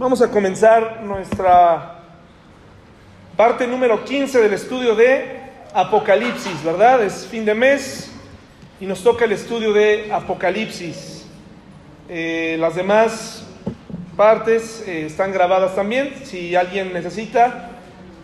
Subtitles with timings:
[0.00, 1.98] Vamos a comenzar nuestra
[3.36, 5.42] parte número 15 del estudio de
[5.74, 7.04] Apocalipsis, ¿verdad?
[7.04, 8.10] Es fin de mes
[8.80, 11.26] y nos toca el estudio de Apocalipsis.
[12.08, 13.46] Eh, las demás
[14.16, 16.14] partes eh, están grabadas también.
[16.24, 17.72] Si alguien necesita,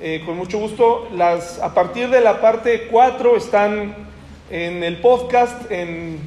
[0.00, 3.94] eh, con mucho gusto, las, a partir de la parte 4 están
[4.50, 6.20] en el podcast, en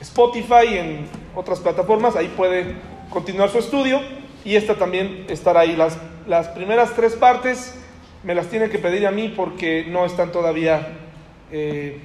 [0.00, 2.16] Spotify, en otras plataformas.
[2.16, 2.74] Ahí puede
[3.08, 4.00] continuar su estudio
[4.46, 5.74] y esta también estará ahí.
[5.74, 7.74] Las, las primeras tres partes
[8.22, 10.86] me las tiene que pedir a mí porque no están todavía
[11.50, 11.98] eh,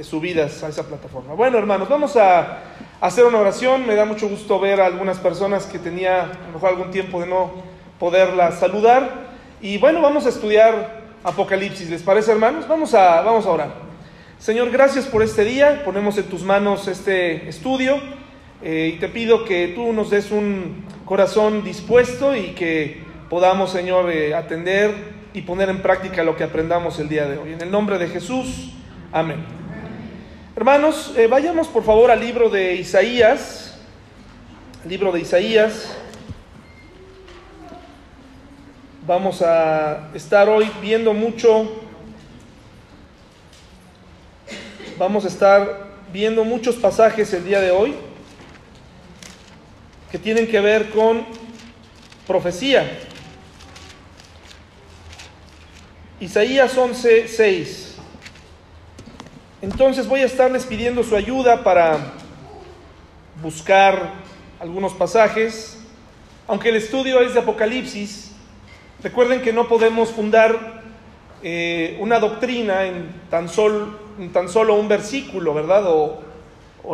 [0.00, 1.34] subidas a esa plataforma.
[1.34, 2.60] Bueno, hermanos, vamos a
[3.02, 3.86] hacer una oración.
[3.86, 7.20] Me da mucho gusto ver a algunas personas que tenía a lo mejor algún tiempo
[7.20, 7.52] de no
[8.00, 9.26] poderlas saludar.
[9.60, 11.90] Y bueno, vamos a estudiar Apocalipsis.
[11.90, 12.66] ¿Les parece, hermanos?
[12.66, 13.74] Vamos a, vamos a orar.
[14.38, 15.82] Señor, gracias por este día.
[15.84, 18.00] Ponemos en tus manos este estudio.
[18.62, 24.10] Eh, y te pido que tú nos des un corazón dispuesto y que podamos, Señor,
[24.10, 24.94] eh, atender
[25.34, 27.52] y poner en práctica lo que aprendamos el día de hoy.
[27.52, 28.72] En el nombre de Jesús,
[29.12, 29.44] amén.
[30.56, 33.78] Hermanos, eh, vayamos por favor al libro de Isaías,
[34.88, 35.96] libro de Isaías.
[39.06, 41.70] Vamos a estar hoy viendo mucho,
[44.96, 47.94] vamos a estar viendo muchos pasajes el día de hoy
[50.14, 51.26] que tienen que ver con
[52.24, 53.00] profecía.
[56.20, 57.96] Isaías 11, 6.
[59.60, 62.12] Entonces voy a estarles pidiendo su ayuda para
[63.42, 64.12] buscar
[64.60, 65.80] algunos pasajes.
[66.46, 68.30] Aunque el estudio es de Apocalipsis,
[69.02, 70.80] recuerden que no podemos fundar
[71.42, 73.98] eh, una doctrina en tan, sol,
[74.32, 75.82] tan, solo un versículo, ¿verdad?
[75.88, 76.22] O,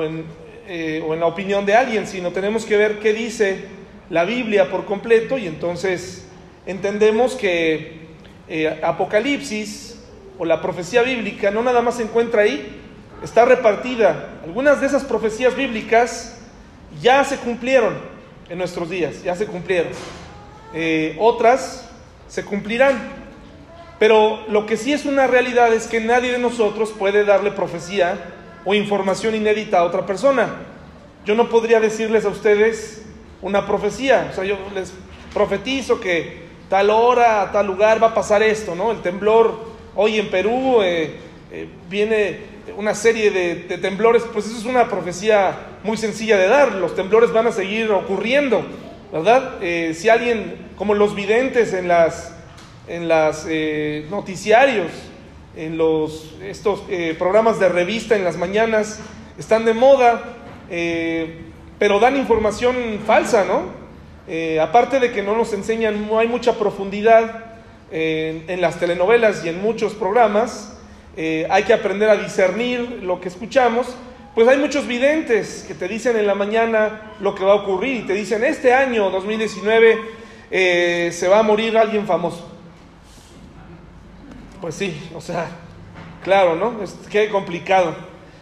[0.03, 0.25] en,
[0.73, 3.65] eh, o en la opinión de alguien, sino tenemos que ver qué dice
[4.09, 6.29] la Biblia por completo y entonces
[6.65, 8.07] entendemos que
[8.47, 10.01] eh, Apocalipsis
[10.39, 12.81] o la profecía bíblica no nada más se encuentra ahí,
[13.21, 14.39] está repartida.
[14.45, 16.39] Algunas de esas profecías bíblicas
[17.03, 17.95] ya se cumplieron
[18.49, 19.91] en nuestros días, ya se cumplieron.
[20.73, 21.91] Eh, otras
[22.29, 22.97] se cumplirán.
[23.99, 28.37] Pero lo que sí es una realidad es que nadie de nosotros puede darle profecía
[28.65, 30.49] o información inédita a otra persona.
[31.25, 33.07] Yo no podría decirles a ustedes
[33.43, 34.93] una profecía, o sea, yo les
[35.33, 38.91] profetizo que tal hora, tal lugar va a pasar esto, ¿no?
[38.91, 41.17] El temblor hoy en Perú eh,
[41.51, 46.73] eh, viene una serie de, temblores, pues eso es una profecía muy sencilla de dar,
[46.73, 48.63] los temblores van a seguir ocurriendo,
[49.13, 49.59] ¿verdad?
[49.61, 52.35] Eh, si alguien, como los videntes en las,
[52.87, 53.47] en las
[54.11, 54.93] noticiarios,
[55.57, 56.83] en los, estos
[57.19, 59.01] programas de revista en las mañanas,
[59.39, 60.37] están de moda,
[61.79, 63.81] pero dan información falsa, ¿no?
[64.33, 67.47] Eh, aparte de que no nos enseñan, no hay mucha profundidad
[67.91, 70.79] en, las telenovelas y en muchos programas,
[71.17, 73.89] eh, hay que aprender a discernir lo que escuchamos,
[74.37, 77.97] pues hay muchos videntes que te dicen en la mañana lo que va a ocurrir
[77.97, 79.99] y te dicen, este año 2019
[80.53, 82.49] eh, se va a morir alguien famoso.
[84.61, 85.49] Pues sí, o sea,
[86.23, 86.83] claro, ¿no?
[86.83, 87.95] Es, qué complicado.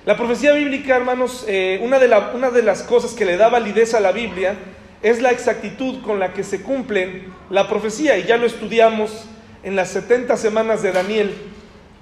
[0.04, 3.48] La profecía bíblica, hermanos, eh, una, de la, una de las cosas que le da
[3.48, 4.56] validez a la Biblia
[5.00, 9.26] es la exactitud con la que se cumple la profecía, y ya lo estudiamos
[9.62, 11.34] en las 70 semanas de Daniel,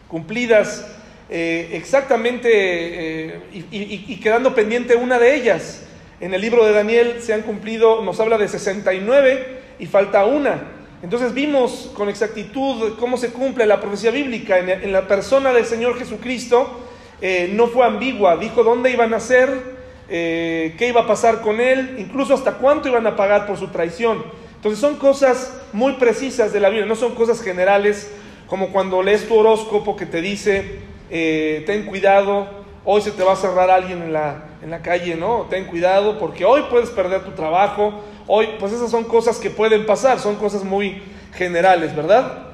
[0.09, 0.87] cumplidas
[1.29, 5.83] eh, exactamente eh, y, y, y, quedando pendiente una de ellas.
[6.21, 10.76] En el libro de Daniel se han cumplido, nos habla de 69 y falta una.
[11.03, 15.99] Entonces vimos con exactitud cómo se cumple la profecía bíblica en, la persona del Señor
[15.99, 16.81] Jesucristo.
[17.21, 19.77] Eh, no fue ambigua, dijo dónde iban a ser,
[20.09, 23.69] eh, qué iba a pasar con él, incluso hasta cuánto iban a pagar por su
[23.69, 24.25] traición.
[24.57, 28.11] Entonces son cosas muy precisas de la Biblia, no son cosas generales
[28.47, 30.81] como cuando lees tu horóscopo que te dice,
[31.11, 32.47] eh, ten cuidado,
[32.85, 35.47] hoy se te va a cerrar alguien en la, en la calle, ¿no?
[35.51, 39.87] Ten cuidado porque hoy puedes perder tu trabajo, hoy, pues esas son cosas que pueden
[39.87, 41.03] pasar, son cosas muy
[41.35, 42.47] generales, ¿verdad?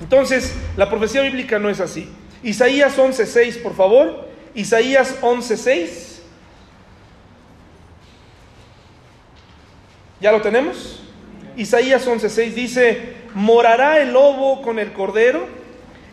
[0.00, 2.08] Entonces, la profecía bíblica no es así.
[2.42, 4.26] Isaías 11.6, por favor.
[4.54, 6.16] Isaías 11.6.
[10.20, 11.00] ¿Ya lo tenemos?
[11.56, 15.46] Isaías 11:6 dice, morará el lobo con el cordero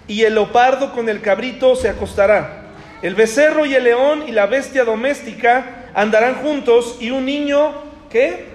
[0.08, 2.72] y el leopardo con el cabrito se acostará.
[3.02, 7.74] El becerro y el león y la bestia doméstica andarán juntos y un niño,
[8.10, 8.53] ¿qué?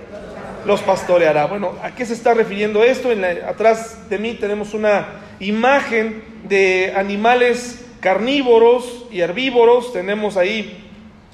[0.64, 1.46] Los pastoreará.
[1.46, 3.10] Bueno, ¿a qué se está refiriendo esto?
[3.10, 5.08] En la, atrás de mí tenemos una
[5.40, 9.92] imagen de animales carnívoros y herbívoros.
[9.92, 10.90] Tenemos ahí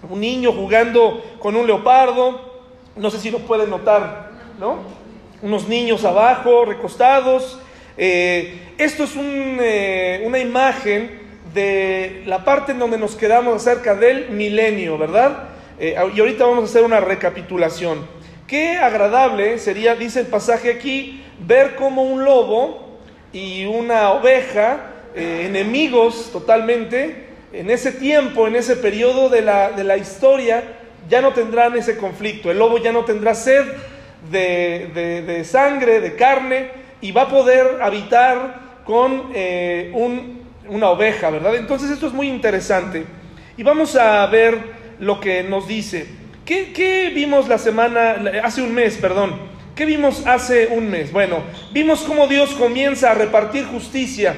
[0.09, 2.63] un niño jugando con un leopardo,
[2.97, 4.79] no sé si lo pueden notar, ¿no?
[5.43, 7.59] unos niños abajo, recostados.
[7.99, 11.21] Eh, esto es eh, una imagen
[11.53, 15.51] de la parte en donde nos quedamos acerca del milenio, ¿verdad?
[15.79, 18.07] y ahorita vamos a hacer una recapitulación.
[18.47, 22.99] Qué agradable sería, dice el pasaje aquí, ver cómo un lobo
[23.33, 29.97] y una oveja, enemigos totalmente, en ese tiempo, en ese periodo de la, de la
[29.97, 30.63] historia,
[31.09, 32.51] ya no tendrán ese conflicto.
[32.51, 33.65] El lobo ya no tendrá sed
[34.31, 36.69] de, sangre, de carne,
[37.01, 39.93] y va a poder habitar con eh,
[40.69, 41.55] una oveja, ¿verdad?
[41.57, 43.05] Entonces esto es muy interesante.
[43.57, 44.59] Y vamos a ver
[44.99, 46.24] lo que nos dice.
[46.45, 49.35] ¿Qué, ¿Qué, vimos la semana, hace un mes, perdón?
[49.75, 51.13] ¿Qué vimos hace un mes?
[51.13, 51.43] Bueno,
[51.73, 54.37] vimos cómo Dios comienza a repartir justicia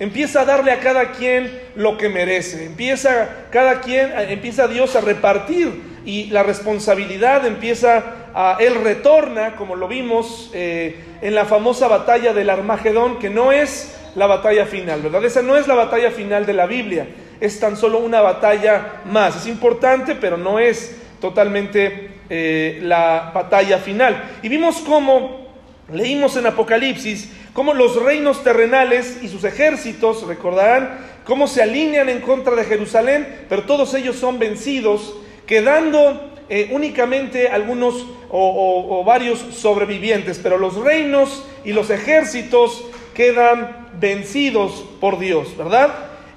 [0.00, 2.66] Empieza a darle a cada quien lo que merece.
[2.66, 9.76] Empieza cada quien, empieza Dios a repartir y la responsabilidad empieza a, Él retorna, como
[9.76, 15.00] lo vimos eh, en la famosa batalla del Armagedón, que no es la batalla final,
[15.00, 15.24] ¿verdad?
[15.24, 17.06] Esa no es la batalla final de la Biblia,
[17.40, 19.36] es tan solo una batalla más.
[19.36, 24.32] Es importante, pero no es totalmente eh, la batalla final.
[24.42, 25.48] Y vimos cómo,
[25.90, 32.20] leímos en Apocalipsis, cómo los reinos terrenales y sus ejércitos, recordarán, cómo se alinean en
[32.20, 35.16] contra de Jerusalén, pero todos ellos son vencidos,
[35.46, 42.84] quedando eh, únicamente algunos o, varios sobrevivientes, pero los reinos y los ejércitos
[43.14, 45.88] quedan vencidos por Dios, ¿verdad?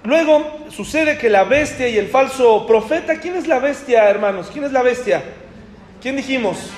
[0.03, 4.49] Luego sucede que la bestia y el falso profeta, ¿quién es la bestia, hermanos?
[4.51, 5.23] ¿Quién es la bestia?
[6.01, 6.69] ¿Quién dijimos?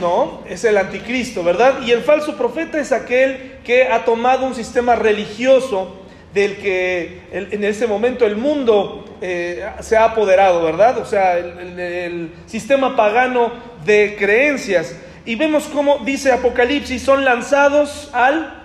[0.00, 1.82] No, es el anticristo, ¿verdad?
[1.82, 6.02] Y el falso profeta es aquel que ha tomado un sistema religioso
[6.34, 10.98] del que en ese momento el mundo eh, se ha apoderado, ¿verdad?
[10.98, 13.52] O sea, el, sistema pagano
[13.84, 14.94] de creencias.
[15.24, 18.55] Y vemos cómo dice Apocalipsis, son lanzados al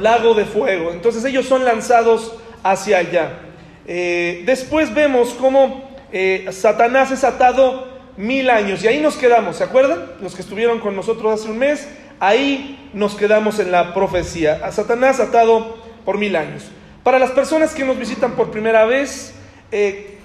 [0.00, 0.92] lago de fuego.
[0.92, 3.38] Entonces ellos son lanzados hacia allá.
[3.86, 8.82] Eh, después vemos cómo eh, Satanás es atado mil años.
[8.82, 10.12] Y ahí nos quedamos, ¿se acuerdan?
[10.20, 11.88] Los que estuvieron con nosotros hace un mes,
[12.18, 14.60] ahí nos quedamos en la profecía.
[14.64, 16.64] A Satanás atado por mil años.
[17.02, 19.34] Para las personas que nos visitan por primera vez,
[19.72, 20.18] eh,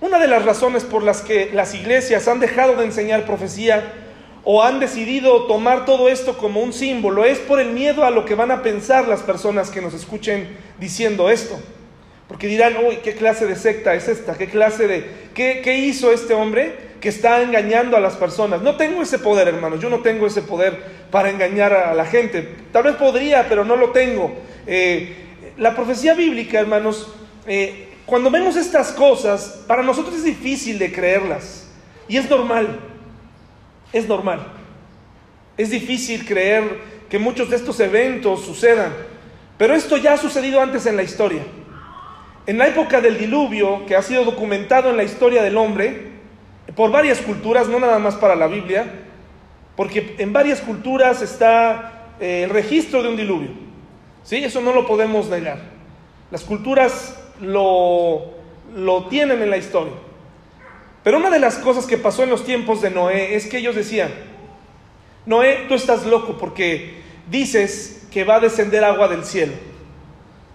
[0.00, 3.92] una de las razones por las que las iglesias han dejado de enseñar profecía
[4.44, 8.24] o han decidido tomar todo esto como un símbolo es por el miedo a lo
[8.24, 10.48] que van a pensar las personas que nos escuchen
[10.78, 11.58] diciendo esto.
[12.26, 14.36] Porque dirán, uy, ¿qué clase de secta es esta?
[14.36, 15.04] ¿Qué clase de...
[15.34, 16.92] ¿Qué, hizo este hombre?
[17.02, 18.62] que está engañando a las personas.
[18.62, 20.80] No tengo ese poder, hermanos, yo no tengo ese poder
[21.10, 22.48] para engañar a la gente.
[22.70, 24.32] Tal vez podría, pero no lo tengo.
[24.68, 25.16] Eh,
[25.58, 27.12] la profecía bíblica, hermanos,
[27.48, 31.66] eh, cuando vemos estas cosas, para nosotros es difícil de creerlas.
[32.06, 32.78] Y es normal,
[33.92, 34.46] es normal.
[35.56, 38.92] Es difícil creer que muchos de estos eventos sucedan.
[39.58, 41.42] Pero esto ya ha sucedido antes en la historia.
[42.46, 46.10] En la época del diluvio, que ha sido documentado en la historia del hombre,
[46.74, 48.86] por varias culturas, no nada más para la Biblia,
[49.76, 53.50] porque en varias culturas está eh, el registro de un diluvio.
[54.22, 54.36] ¿Sí?
[54.42, 55.58] Eso no lo podemos negar.
[56.30, 58.32] Las culturas lo,
[58.74, 59.92] lo tienen en la historia.
[61.02, 63.74] Pero una de las cosas que pasó en los tiempos de Noé es que ellos
[63.74, 64.10] decían,
[65.26, 69.52] Noé, tú estás loco porque dices que va a descender agua del cielo.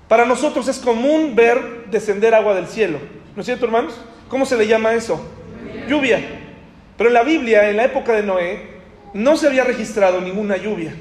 [0.08, 3.00] Para nosotros es común ver descender agua del cielo.
[3.36, 4.00] ¿No es cierto, hermanos?
[4.30, 5.22] ¿Cómo se le llama eso?
[5.88, 6.20] lluvia.
[6.98, 8.78] Pero en la Biblia, en la época de Noé,
[9.14, 10.94] no se había registrado ninguna lluvia.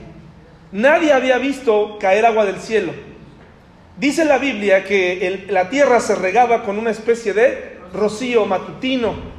[0.73, 2.93] Nadie había visto caer agua del cielo.
[3.99, 9.36] Dice la Biblia que la tierra se regaba con una especie de rocío matutino.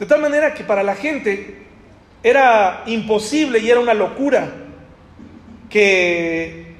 [0.00, 1.58] De tal manera que para la gente
[2.22, 4.50] era imposible y era una locura
[5.68, 6.74] que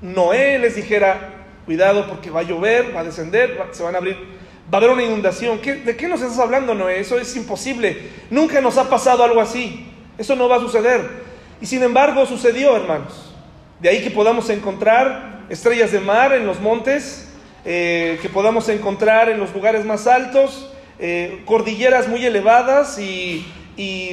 [0.00, 1.32] Noé les dijera,
[1.64, 4.36] cuidado porque va a llover, va a descender, se van a abrir
[4.72, 5.60] va a haber una inundación.
[5.62, 7.00] ¿De qué nos estás hablando, Noé?
[7.00, 8.10] Eso es imposible.
[8.30, 9.86] Nunca nos ha pasado algo así.
[10.18, 11.08] Eso no va a suceder.
[11.60, 13.34] Y sin embargo sucedió, hermanos.
[13.80, 17.28] De ahí que podamos encontrar estrellas de mar en los montes,
[17.64, 23.44] eh, que podamos encontrar en los lugares más altos, eh, cordilleras muy elevadas y,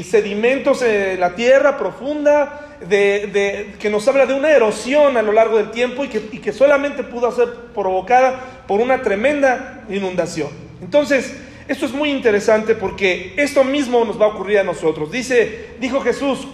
[0.04, 5.58] sedimentos en la tierra profunda, de, que nos habla de una erosión a lo largo
[5.58, 10.50] del tiempo y que, y que solamente pudo ser provocada por una tremenda inundación.
[10.82, 11.34] Entonces,
[11.68, 15.12] esto es muy interesante porque esto mismo nos va a ocurrir a nosotros.
[15.12, 16.46] Dice, dijo Jesús,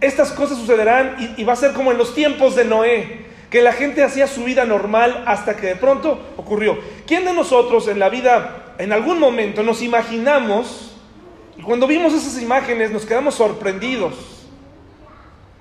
[0.00, 3.72] estas cosas sucederán y, va a ser como en los tiempos de Noé, que la
[3.72, 6.78] gente hacía su vida normal hasta que de pronto ocurrió.
[7.06, 10.92] ¿Quién de nosotros en la vida, en algún momento, nos imaginamos
[11.58, 14.14] Y cuando vimos esas imágenes nos quedamos sorprendidos.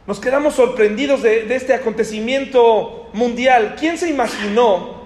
[0.07, 3.75] Nos quedamos sorprendidos de, de este acontecimiento mundial.
[3.79, 5.05] ¿Quién se imaginó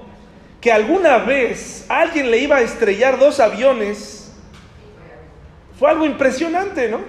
[0.60, 4.32] que alguna vez alguien le iba a estrellar dos aviones?
[5.78, 7.00] Fue algo impresionante, ¿no?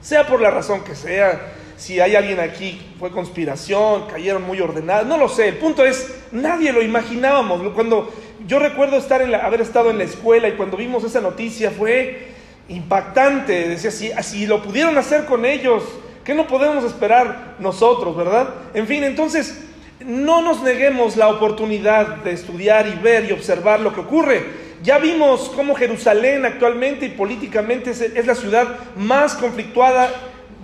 [0.00, 5.06] Sea por la razón que sea, si hay alguien aquí, fue conspiración, cayeron muy ordenados,
[5.06, 5.48] no lo sé.
[5.48, 7.60] El punto es, nadie lo imaginábamos.
[7.72, 8.12] Cuando
[8.46, 12.28] yo recuerdo estar en haber estado en la escuela y cuando vimos esa noticia fue
[12.68, 13.68] impactante.
[13.68, 15.82] Decía, si, si lo pudieron hacer con ellos,
[16.24, 18.54] ¿qué no podemos esperar nosotros, verdad?
[18.74, 19.64] En fin, entonces,
[20.00, 24.64] no nos neguemos la oportunidad de estudiar y ver y observar lo que ocurre.
[24.82, 30.10] Ya vimos cómo Jerusalén actualmente y políticamente es la ciudad más conflictuada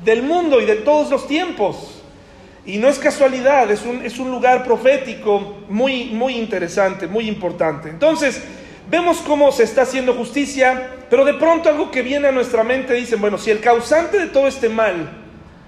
[0.04, 2.02] del mundo y de todos los tiempos.
[2.66, 7.88] Y no es casualidad, es un, es un lugar profético muy, muy interesante, muy importante.
[7.88, 8.42] Entonces,
[8.90, 12.94] vemos cómo se está haciendo justicia, pero de pronto algo que viene a nuestra mente
[12.94, 15.10] dice, bueno, si el causante de todo este mal,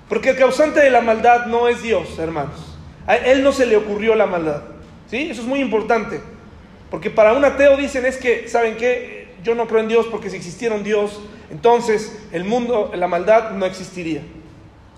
[0.09, 3.77] porque el causante de la maldad no es Dios, hermanos, a él no se le
[3.77, 4.63] ocurrió la maldad,
[5.09, 5.29] ¿sí?
[5.31, 6.21] Eso es muy importante,
[6.91, 9.29] porque para un ateo dicen es que, ¿saben qué?
[9.43, 11.21] Yo no creo en Dios porque si existiera un Dios,
[11.53, 14.23] entonces el mundo, la maldad no existiría.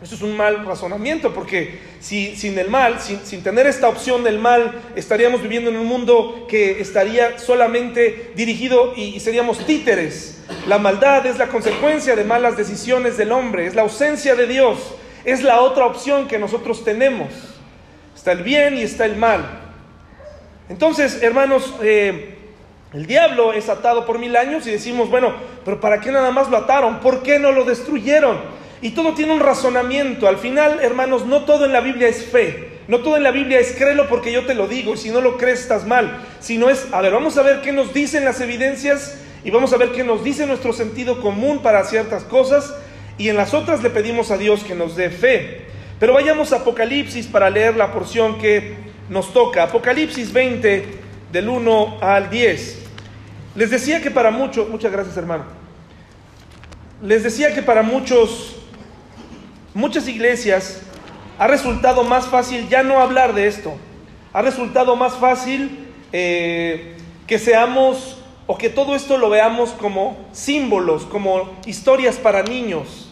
[0.01, 4.39] Eso es un mal razonamiento, porque si, sin el mal, sin, tener esta opción del
[4.39, 10.45] mal, estaríamos viviendo en un mundo que estaría solamente dirigido y, y, seríamos títeres.
[10.69, 14.79] La maldad es la consecuencia de malas decisiones del hombre, es la ausencia de Dios,
[15.25, 17.29] es la otra opción que nosotros tenemos.
[18.15, 19.61] Está el bien y está el mal.
[20.69, 22.34] Entonces, hermanos, eh,
[22.95, 25.35] el diablo es atado por mil años y decimos, bueno,
[25.65, 27.01] pero ¿para qué nada más lo ataron?
[27.01, 28.39] ¿Por qué no lo destruyeron?
[28.83, 30.29] Y todo tiene un razonamiento.
[30.29, 32.79] Al final, hermanos, no todo en la Biblia es fe.
[32.87, 34.95] No todo en la Biblia es créelo porque yo te lo digo.
[34.95, 36.21] Y si no lo crees, estás mal.
[36.39, 39.77] Sino es, a ver, vamos a ver qué nos dicen las evidencias y vamos a
[39.77, 42.77] ver qué nos dice nuestro sentido común para ciertas cosas.
[43.19, 45.63] Y en las otras le pedimos a Dios que nos dé fe.
[45.99, 48.77] Pero vayamos a Apocalipsis para leer la porción que
[49.09, 49.65] nos toca.
[49.65, 50.85] Apocalipsis 20,
[51.33, 52.84] del 1 al 10.
[53.55, 55.45] Les decía que para muchos, muchas gracias hermano.
[57.03, 58.57] Les decía que para muchos
[59.75, 60.81] muchas iglesias
[61.39, 63.75] ha resultado más fácil ya no hablar de esto.
[64.33, 66.97] Ha resultado más fácil eh,
[67.27, 73.11] que seamos o que todo esto lo veamos como símbolos, como historias para niños.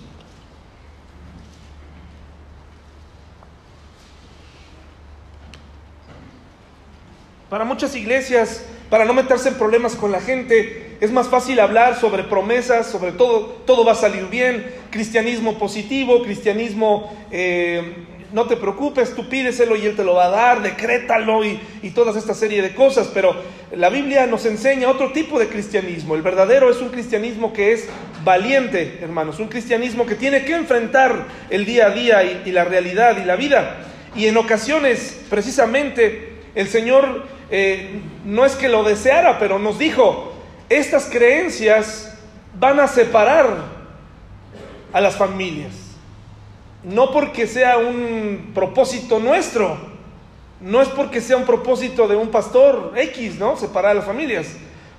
[7.49, 11.99] Para muchas iglesias, para no meterse en problemas con la gente, es más fácil hablar
[11.99, 17.95] sobre promesas, sobre todo, todo va a salir bien, cristianismo positivo, cristianismo, eh,
[18.35, 21.93] no te preocupes, tú pídeselo y Él te lo va a dar, decrétalo y, y
[21.93, 23.35] toda esta serie de cosas, pero
[23.75, 26.15] la Biblia nos enseña otro tipo de cristianismo.
[26.15, 27.89] El verdadero es un cristianismo que es
[28.23, 32.65] valiente, hermanos, un cristianismo que tiene que enfrentar el día a día y, y la
[32.65, 33.87] realidad y la vida.
[34.15, 40.32] Y en ocasiones, precisamente, el Señor eh, no es que lo deseara, pero nos dijo,
[40.71, 42.11] estas creencias
[42.59, 43.47] van a separar
[44.90, 45.73] a las familias.
[46.82, 49.76] No porque sea un propósito nuestro,
[50.62, 53.59] no es porque sea un propósito de un pastor X, ¿no?
[53.59, 54.47] Separar a las familias.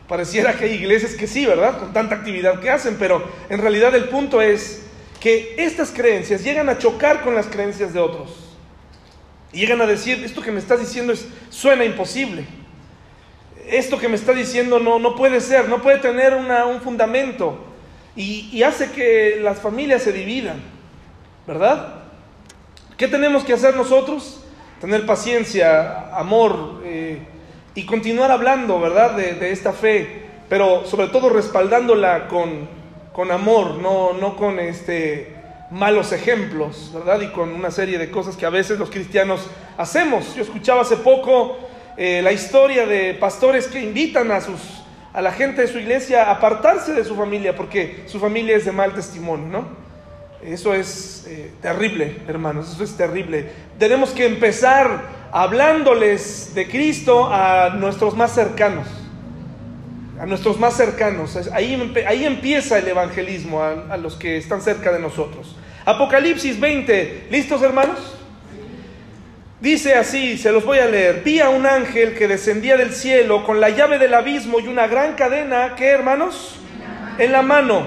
[0.07, 1.79] Pareciera que hay iglesias que sí, ¿verdad?
[1.79, 4.83] Con tanta actividad que hacen, pero en realidad el punto es
[5.19, 8.52] que estas creencias llegan a chocar con las creencias de otros.
[9.53, 12.45] Y llegan a decir, esto que me estás diciendo es, suena imposible.
[13.67, 17.59] Esto que me está diciendo no, no puede ser, no puede tener un fundamento.
[18.15, 20.61] Y, y, hace que las familias se dividan,
[21.47, 22.01] ¿verdad?
[22.97, 24.43] ¿Qué tenemos que hacer nosotros?
[24.81, 27.19] Tener paciencia, amor eh,
[27.73, 29.15] y continuar hablando, ¿verdad?
[29.15, 32.67] De, de, esta fe, pero sobre todo respaldándola con,
[33.13, 35.42] con amor, no, no con este
[35.73, 37.19] malos ejemplos, ¿verdad?
[37.21, 40.35] Y con una serie de cosas que a veces los cristianos hacemos.
[40.35, 41.57] Yo escuchaba hace poco
[41.97, 44.61] eh, la historia de pastores que invitan a, sus,
[45.13, 48.65] a la gente de su iglesia a apartarse de su familia porque su familia es
[48.65, 49.83] de mal testimonio, ¿no?
[50.43, 53.49] Eso es eh, terrible, hermanos, eso es terrible.
[53.79, 55.01] Tenemos que empezar
[55.31, 58.87] hablándoles de Cristo a nuestros más cercanos
[60.19, 61.35] a nuestros más cercanos.
[61.51, 65.57] Ahí, ahí empieza el evangelismo a, a, los que están cerca de nosotros.
[65.85, 67.99] Apocalipsis 20, ¿listos hermanos?
[69.59, 71.23] Dice así, se los voy a leer.
[71.25, 74.87] Vi a un ángel que descendía del cielo con la llave del abismo y una
[74.87, 76.55] gran cadena, ¿qué hermanos?
[77.17, 77.85] En la mano.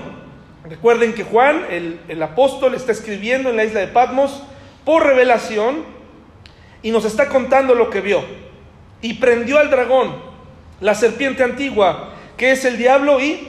[0.65, 4.43] Recuerden que Juan, el, el apóstol, está escribiendo en la isla de Patmos
[4.85, 5.85] por revelación
[6.83, 8.23] y nos está contando lo que vio.
[9.01, 10.17] Y prendió al dragón,
[10.81, 13.49] la serpiente antigua, que es el diablo y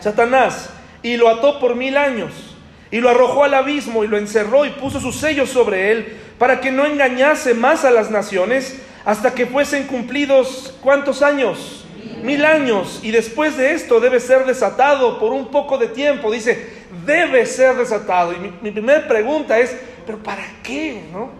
[0.00, 0.70] Satanás,
[1.02, 2.47] y lo ató por mil años
[2.90, 6.60] y lo arrojó al abismo y lo encerró y puso sus sellos sobre él para
[6.60, 11.86] que no engañase más a las naciones hasta que fuesen cumplidos cuántos años?
[12.22, 13.00] Mil años.
[13.02, 16.30] Y después de esto debe ser desatado por un poco de tiempo.
[16.30, 16.68] Dice,
[17.06, 18.32] debe ser desatado.
[18.32, 21.02] Y mi, primera pregunta es, ¿pero para qué?
[21.12, 21.30] ¿No?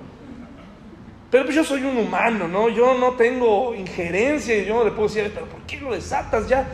[1.31, 2.71] Pero pues yo soy un humano, ¿no?
[2.71, 6.49] Yo no tengo injerencia y yo no le puedo decir, pero ¿por qué lo desatas
[6.49, 6.67] ya?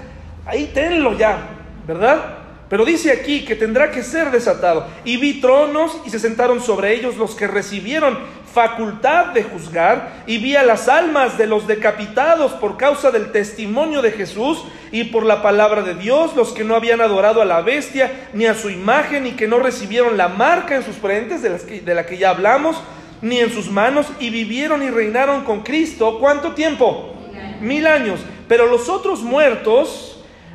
[0.47, 1.38] Ahí tenlo ya,
[1.87, 2.43] ¿verdad?
[2.75, 4.88] Pero dice aquí que tendrá que ser desatado.
[5.04, 8.19] Y vi tronos y se sentaron sobre ellos los que recibieron
[8.52, 10.25] facultad de juzgar.
[10.26, 15.04] Y vi a las almas de los decapitados por causa del testimonio de Jesús y
[15.04, 18.54] por la palabra de Dios, los que no habían adorado a la bestia ni a
[18.54, 22.31] su imagen y que no recibieron la marca en sus frentes de, la que ya
[22.31, 22.76] hablamos,
[23.23, 26.19] ni en sus manos, y vivieron y reinaron con Cristo.
[26.19, 27.14] ¿Cuánto tiempo?
[27.61, 28.19] Mil años.
[28.49, 30.13] Pero los otros muertos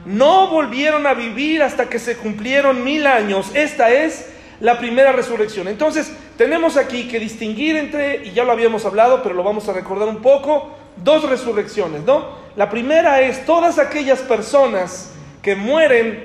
[0.10, 3.52] no volvieron a vivir hasta que se cumplieron mil años.
[3.54, 4.28] Esta es
[4.60, 5.68] la primera resurrección.
[5.68, 9.74] Entonces, tenemos aquí que distinguir entre, y ya lo habíamos hablado, pero lo vamos a
[9.74, 12.40] recordar un poco, dos resurrecciones, ¿no?
[12.56, 15.12] La primera es todas aquellas personas
[15.44, 16.24] que mueren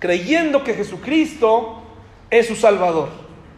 [0.00, 1.82] creyendo que Jesucristo
[2.28, 3.08] es su Salvador.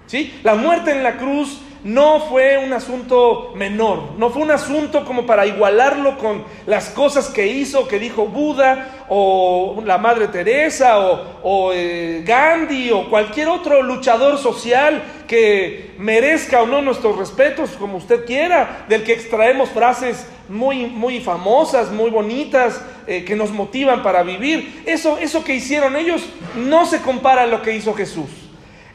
[0.06, 0.38] ¿Sí?
[0.44, 5.24] La muerte en la cruz no fue un asunto menor, no fue un asunto como
[5.24, 11.70] para igualarlo con las cosas que hizo, que dijo Buda o la Madre Teresa o,
[11.72, 18.24] eh, Gandhi o cualquier otro luchador social que merezca o no nuestros respetos, como usted
[18.24, 24.24] quiera, del que extraemos frases muy, muy famosas, muy bonitas, eh, que nos motivan para
[24.24, 24.82] vivir.
[24.86, 26.24] Eso, eso que hicieron ellos
[26.56, 28.45] no se compara a lo que hizo Jesús.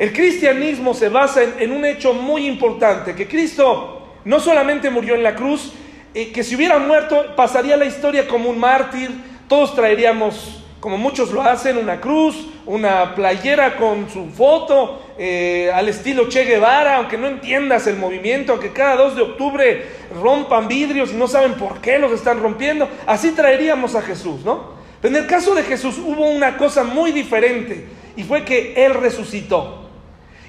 [0.02, 5.22] El cristianismo se basa en, un hecho muy importante, que Cristo no solamente murió en
[5.22, 5.74] la cruz,
[6.16, 9.12] eh, que si hubiera muerto pasaría la historia como un mártir,
[9.48, 15.88] todos traeríamos, como muchos lo hacen, una cruz, una playera con su foto, eh, al
[15.88, 19.86] estilo Che Guevara, aunque no entiendas el movimiento, aunque cada 2 de octubre
[20.20, 24.72] rompan vidrios y no saben por qué los están rompiendo, así traeríamos a Jesús, ¿no?
[25.00, 28.96] Pero en el caso de Jesús hubo una cosa muy diferente y fue que Él
[28.96, 29.81] resucitó.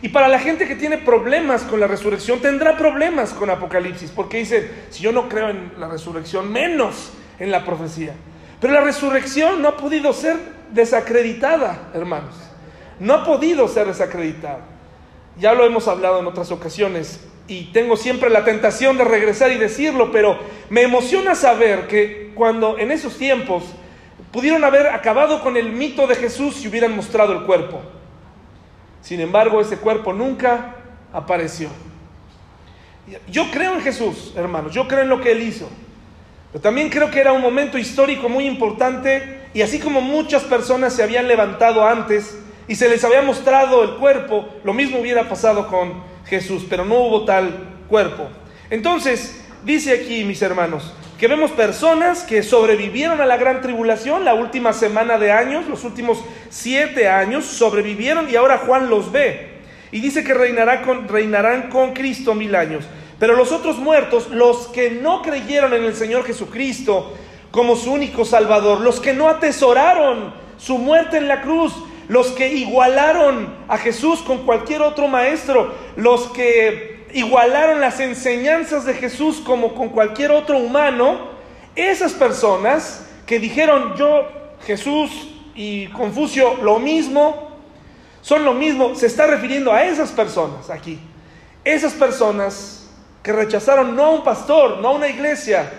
[0.02, 4.38] Y para la gente que tiene problemas con la resurrección, tendrá problemas con Apocalipsis, porque
[4.38, 8.14] dice, si yo no creo en la resurrección, menos en la profecía.
[8.60, 10.36] Pero la resurrección no ha podido ser
[10.72, 12.34] desacreditada, hermanos.
[12.98, 14.60] No ha podido ser desacreditada.
[15.38, 19.58] Ya lo hemos hablado en otras ocasiones y tengo siempre la tentación de regresar y
[19.58, 20.36] decirlo, pero
[20.68, 23.64] me emociona saber que cuando en esos tiempos
[24.32, 27.80] pudieron haber acabado con el mito de Jesús si hubieran mostrado el cuerpo.
[29.02, 30.76] Sin embargo, ese cuerpo nunca
[31.12, 31.68] apareció.
[33.28, 35.68] Yo creo en Jesús, hermanos, yo creo en lo que Él hizo.
[36.52, 40.94] Pero también creo que era un momento histórico muy importante y así como muchas personas
[40.94, 42.38] se habían levantado antes
[42.68, 46.94] y se les había mostrado el cuerpo, lo mismo hubiera pasado con Jesús, pero no
[47.00, 47.50] hubo tal
[47.88, 48.28] cuerpo.
[48.70, 54.34] Entonces, dice aquí, mis hermanos, que vemos personas que sobrevivieron a la gran tribulación, la
[54.34, 56.18] última semana de años, los últimos
[56.50, 59.60] siete años, sobrevivieron y ahora Juan los ve.
[59.92, 62.86] Y dice que reinará reinarán con Cristo mil años.
[63.20, 67.14] Pero los otros muertos, los que no creyeron en el Señor Jesucristo
[67.52, 71.72] como su único Salvador, los que no atesoraron su muerte en la cruz,
[72.08, 78.94] los que igualaron a Jesús con cualquier otro maestro, los que igualaron las enseñanzas de
[78.94, 81.32] Jesús como con cualquier otro humano,
[81.74, 84.28] esas personas que dijeron yo,
[84.66, 85.10] Jesús
[85.54, 87.50] y Confucio lo mismo,
[88.20, 90.98] son lo mismo, se está refiriendo a esas personas aquí.
[91.64, 92.88] Esas personas
[93.22, 95.70] que rechazaron no a un pastor, no a una iglesia,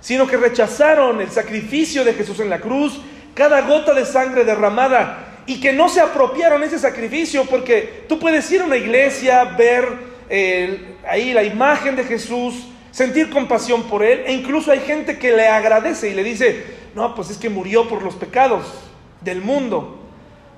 [0.00, 3.00] sino que rechazaron el sacrificio de Jesús en la cruz,
[3.34, 8.50] cada gota de sangre derramada, y que no se apropiaron ese sacrificio, porque tú puedes
[8.50, 14.32] ir a una iglesia, ver ahí la imagen de Jesús, sentir compasión por Él, e
[14.32, 18.02] incluso hay gente que le agradece y le dice, no, pues es que murió por
[18.02, 18.64] los pecados
[19.20, 19.98] del mundo.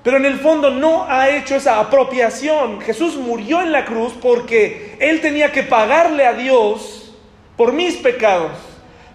[0.03, 2.79] Pero en el fondo no ha hecho esa apropiación.
[2.81, 7.13] Jesús murió en la cruz porque Él tenía que pagarle a Dios
[7.57, 8.51] por mis pecados.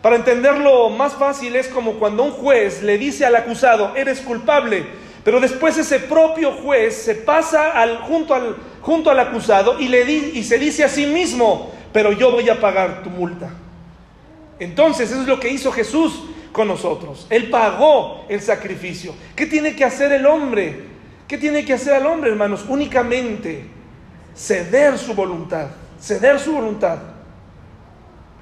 [0.02, 4.84] Para entenderlo más fácil es como cuando un juez le dice al acusado, eres culpable,
[5.24, 10.04] pero después ese propio juez se pasa al, junto, al, junto al acusado y, le
[10.12, 13.50] y se dice a sí mismo, pero yo voy a pagar tu multa.
[14.58, 17.26] Entonces, eso es lo que hizo Jesús con nosotros.
[17.30, 19.14] Él pagó el sacrificio.
[19.34, 20.84] ¿Qué tiene que hacer el hombre?
[21.26, 22.64] ¿Qué tiene que hacer el hombre, hermanos?
[22.68, 23.64] Únicamente
[24.34, 26.98] ceder su voluntad, ceder su voluntad.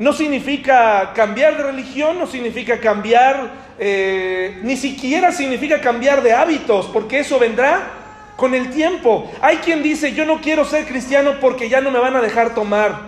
[0.02, 6.86] No significa cambiar de religión, no significa cambiar, eh, ni siquiera significa cambiar de hábitos,
[6.86, 7.88] porque eso vendrá
[8.34, 9.30] con el tiempo.
[9.40, 12.52] Hay quien dice, yo no quiero ser cristiano porque ya no me van a dejar
[12.52, 12.98] tomar,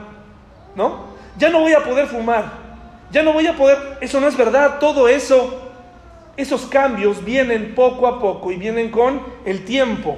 [0.77, 1.07] ¿no?
[1.37, 2.53] Ya no voy a poder fumar,
[3.11, 5.73] ya no voy a poder, eso no es verdad, todo eso,
[6.37, 10.17] esos cambios vienen poco a poco y vienen con el tiempo.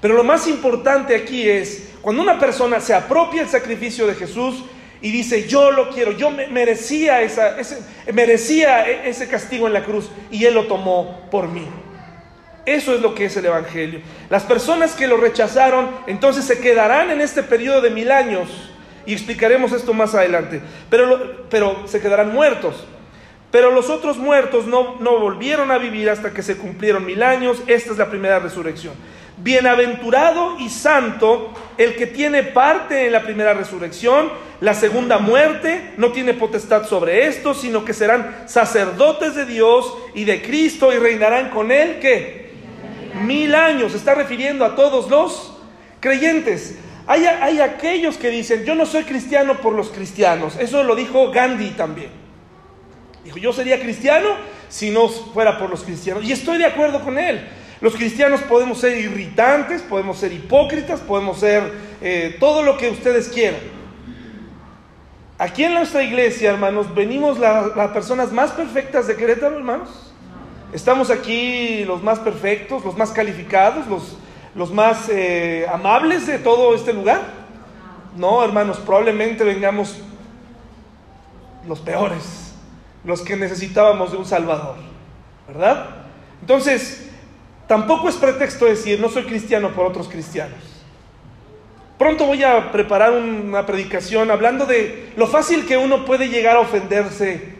[0.00, 4.64] Pero lo más importante aquí es, cuando una persona se apropia el sacrificio de Jesús
[5.00, 7.78] y dice, yo lo quiero, yo merecía, esa, ese,
[8.12, 11.66] merecía e, ese castigo en la cruz y Él lo tomó por mí.
[12.66, 14.00] Eso es lo que es el Evangelio.
[14.28, 18.48] Las personas que lo rechazaron entonces se quedarán en este periodo de mil años
[19.06, 22.86] y explicaremos esto más adelante, pero, pero se quedarán muertos.
[23.50, 27.62] Pero los otros muertos no, no volvieron a vivir hasta que se cumplieron mil años.
[27.66, 28.92] Esta es la primera resurrección.
[29.40, 36.10] Bienaventurado y santo el que tiene parte en la primera resurrección, la segunda muerte no
[36.10, 41.50] tiene potestad sobre esto, sino que serán sacerdotes de Dios y de Cristo y reinarán
[41.50, 42.50] con él, ¿qué?
[43.24, 43.92] Mil años.
[43.92, 45.56] Se está refiriendo a todos los
[46.00, 46.76] creyentes.
[47.06, 50.56] Hay, hay aquellos que dicen, yo no soy cristiano por los cristianos.
[50.58, 52.10] Eso lo dijo Gandhi también.
[53.24, 54.30] Dijo, yo sería cristiano
[54.68, 56.24] si no fuera por los cristianos.
[56.24, 57.46] Y estoy de acuerdo con él.
[57.80, 63.28] Los cristianos podemos ser irritantes, podemos ser hipócritas, podemos ser eh, todo lo que ustedes
[63.28, 63.60] quieran.
[65.38, 70.12] Aquí en nuestra iglesia, hermanos, venimos las personas más perfectas de Querétaro, hermanos.
[70.72, 74.18] Estamos aquí los más perfectos, los más calificados, los,
[74.56, 77.20] los más eh, amables de todo este lugar.
[78.16, 80.00] No, hermanos, probablemente vengamos
[81.68, 82.52] los peores,
[83.04, 84.76] los que necesitábamos de un Salvador,
[85.46, 85.86] ¿verdad?
[86.40, 87.07] Entonces,
[87.68, 90.58] Tampoco es pretexto decir, no soy cristiano por otros cristianos.
[91.98, 96.60] Pronto voy a preparar una predicación hablando de lo fácil que uno puede llegar a
[96.60, 97.58] ofenderse,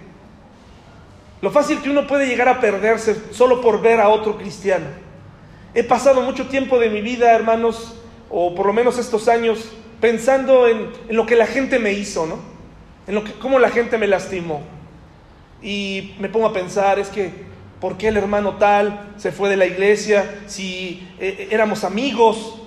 [1.42, 4.86] lo fácil que uno puede llegar a perderse solo por ver a otro cristiano.
[5.74, 10.66] He pasado mucho tiempo de mi vida, hermanos, o por lo menos estos años, pensando
[10.66, 12.38] en, lo que la gente me hizo, ¿no?
[13.06, 14.62] En lo que, cómo la gente me lastimó.
[15.62, 17.32] Y me pongo a pensar, es que
[17.80, 20.40] ¿Por qué el hermano tal se fue de la iglesia?
[20.46, 22.60] Si eh, eh, éramos amigos,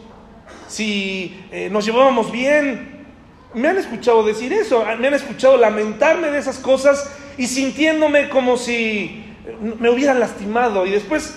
[0.67, 3.01] si eh, nos llevábamos bien.
[3.53, 8.55] Me han escuchado decir eso, me han escuchado lamentarme de esas cosas y sintiéndome como
[8.55, 9.25] si
[9.77, 10.85] me hubieran lastimado.
[10.85, 11.35] Y después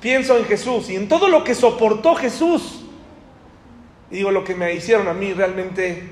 [0.00, 2.84] pienso en Jesús y en todo lo que soportó Jesús.
[4.10, 6.02] Y digo, lo que me hicieron a mí realmente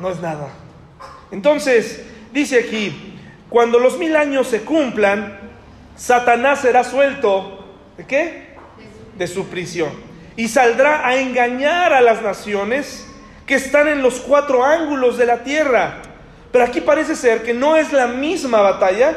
[0.00, 0.48] no es nada.
[1.30, 3.14] Entonces, dice aquí,
[3.48, 5.51] cuando los mil años se cumplan,
[5.96, 7.64] Satanás será suelto,
[7.96, 8.54] ¿de qué?
[9.16, 9.90] De su prisión.
[10.36, 13.06] Y saldrá a engañar a las naciones
[13.46, 16.02] que están en los cuatro ángulos de la tierra.
[16.50, 19.16] Pero aquí parece ser que no es la misma batalla,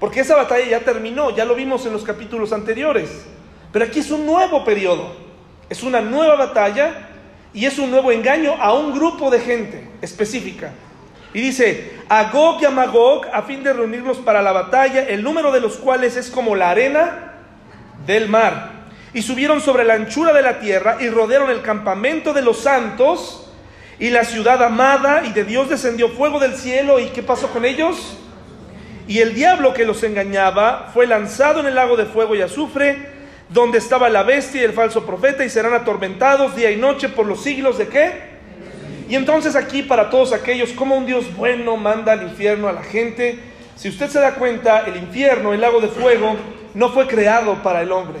[0.00, 3.24] porque esa batalla ya terminó, ya lo vimos en los capítulos anteriores.
[3.72, 5.14] Pero aquí es un nuevo periodo,
[5.68, 7.08] es una nueva batalla
[7.54, 10.72] y es un nuevo engaño a un grupo de gente específica.
[11.34, 15.50] Y dice, a Gog y Magog, a fin de reunirlos para la batalla, el número
[15.50, 17.32] de los cuales es como la arena
[18.06, 18.82] del mar.
[19.14, 23.50] Y subieron sobre la anchura de la tierra y rodearon el campamento de los santos
[23.98, 26.98] y la ciudad amada, y de Dios descendió fuego del cielo.
[26.98, 28.18] ¿Y qué pasó con ellos?
[29.06, 33.10] Y el diablo que los engañaba fue lanzado en el lago de fuego y azufre,
[33.48, 37.26] donde estaba la bestia y el falso profeta, y serán atormentados día y noche por
[37.26, 38.31] los siglos de qué?
[39.12, 42.82] Y entonces aquí para todos aquellos, como un Dios bueno manda al infierno a la
[42.82, 43.38] gente,
[43.76, 46.34] si usted se da cuenta, el infierno, el lago de fuego,
[46.72, 48.20] no fue creado para el hombre,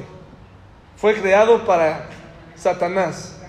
[0.98, 2.10] fue creado para
[2.56, 3.40] Satanás.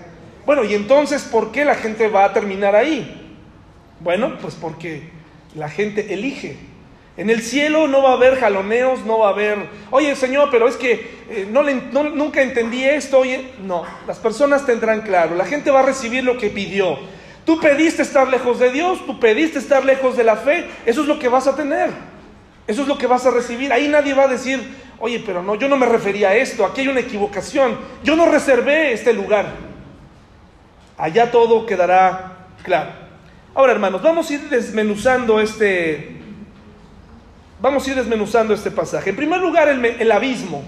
[0.46, 3.36] Bueno, y entonces, ¿por qué la gente va a terminar ahí?
[4.00, 5.10] Bueno, pues porque
[5.54, 6.56] la gente elige.
[7.18, 10.66] En el cielo no va a haber jaloneos, no va a haber, oye Señor, pero
[10.66, 10.92] es que
[11.28, 11.62] eh, no,
[12.04, 16.38] nunca entendí esto, oye, no, las personas tendrán claro, la gente va a recibir lo
[16.38, 16.98] que pidió,
[17.44, 21.06] Tú pediste estar lejos de Dios, tú pediste estar lejos de la fe, eso es
[21.06, 21.90] lo que vas a tener,
[22.66, 23.72] eso es lo que vas a recibir.
[23.72, 24.60] Ahí nadie va a decir,
[24.98, 28.26] oye, pero no, yo no me refería a esto, aquí hay una equivocación, yo no
[28.26, 29.46] reservé este lugar.
[30.96, 32.90] Allá todo quedará claro.
[33.54, 36.16] Ahora, hermanos, vamos a ir desmenuzando este,
[37.60, 39.10] vamos a ir desmenuzando este pasaje.
[39.10, 40.64] En primer lugar, el, el abismo.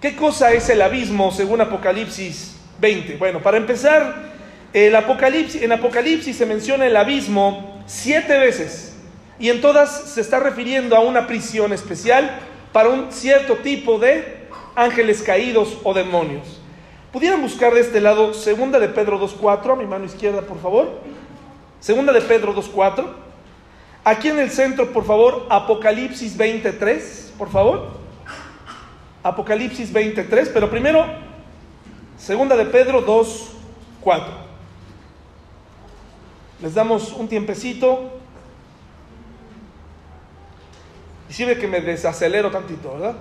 [0.00, 3.16] ¿Qué cosa es el abismo según Apocalipsis 20?
[3.16, 4.33] Bueno, para empezar,
[4.74, 8.96] el Apocalipsis, en Apocalipsis se menciona el abismo siete veces
[9.38, 12.40] y en todas se está refiriendo a una prisión especial
[12.72, 16.60] para un cierto tipo de ángeles caídos o demonios.
[17.12, 20.98] ¿Pudieran buscar de este lado segunda de Pedro 2.4, a mi mano izquierda, por favor?
[21.78, 23.06] Segunda de Pedro 2.4.
[24.02, 27.90] Aquí en el centro, por favor, Apocalipsis 23, por favor.
[29.22, 31.06] Apocalipsis 23, pero primero,
[32.18, 34.53] segunda de Pedro 2.4.
[36.60, 38.10] Les damos un tiempecito.
[41.28, 43.16] Y sirve que me desacelero tantito, ¿verdad?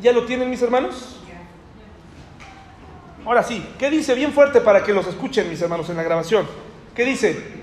[0.00, 1.16] ¿Ya lo tienen mis hermanos?
[3.24, 6.46] Ahora sí, ¿qué dice bien fuerte para que los escuchen mis hermanos en la grabación?
[6.94, 7.57] ¿Qué dice?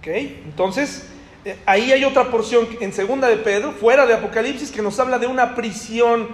[0.00, 1.04] Ok, entonces
[1.44, 5.18] eh, ahí hay otra porción en segunda de Pedro, fuera de Apocalipsis, que nos habla
[5.18, 6.28] de una prisión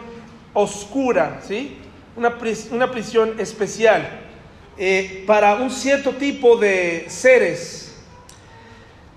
[0.52, 1.76] oscura, ¿sí?
[2.14, 4.09] Una, prisión especial
[4.79, 8.00] eh, para un cierto tipo de seres.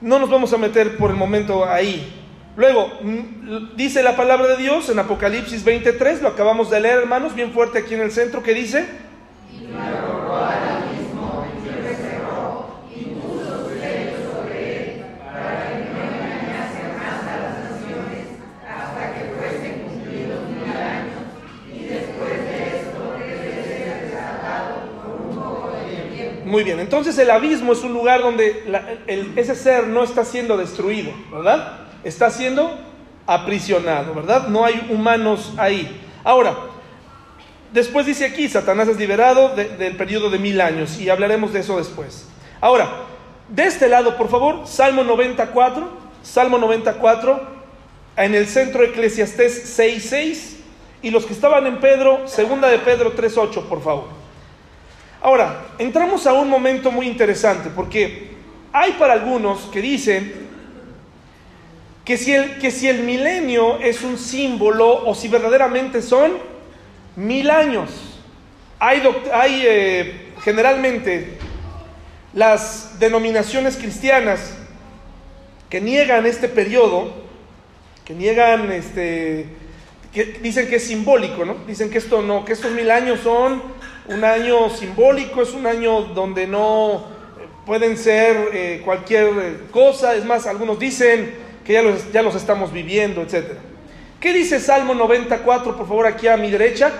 [0.02, 2.12] No nos vamos a meter por el momento ahí.
[2.56, 7.36] Luego, mm, dice la palabra de Dios en Apocalipsis 23, lo acabamos de leer, hermanos,
[7.36, 8.88] bien fuerte aquí en el centro, que dice...
[26.50, 28.64] Muy bien, entonces el abismo es un lugar donde
[29.36, 31.82] ese ser no está siendo destruido, ¿verdad?
[32.04, 32.76] Está siendo
[33.28, 34.48] aprisionado, ¿verdad?
[34.48, 36.02] No hay humanos ahí.
[36.24, 36.58] Ahora,
[37.72, 41.78] después dice aquí, Satanás es liberado del periodo de mil años y hablaremos de eso
[41.78, 42.28] después.
[42.60, 42.90] Ahora,
[43.48, 45.88] de este lado, por favor, Salmo 94,
[46.24, 47.42] Salmo 94,
[48.18, 50.56] en el centro Eclesiastés 6.6
[51.04, 54.19] y los que estaban en Pedro, segunda de Pedro 3.8, por favor.
[55.22, 58.30] Ahora, entramos a un momento muy interesante porque
[58.72, 60.50] hay para algunos que dicen
[62.06, 66.32] que si el, milenio es un símbolo o si verdaderamente son
[67.16, 67.92] mil años.
[68.80, 71.38] Hay, hay eh, generalmente
[72.34, 74.56] las denominaciones cristianas
[75.70, 77.14] que niegan este periodo,
[78.06, 79.46] que niegan este,
[80.12, 81.56] que dicen que es simbólico, ¿no?
[81.68, 83.62] Dicen que esto no, que estos mil años son
[84.10, 90.16] un año simbólico, es un año donde no eh, pueden ser eh, cualquier eh, cosa,
[90.16, 93.54] es más, algunos dicen que ya los, ya los estamos viviendo, etc.
[94.20, 96.92] ¿Qué dice Salmo 94, por favor, aquí a mi derecha?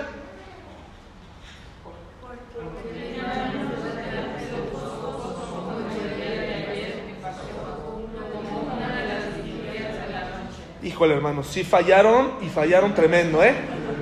[10.82, 13.54] Híjole, hermanos, sí fallaron y fallaron tremendo, ¿eh?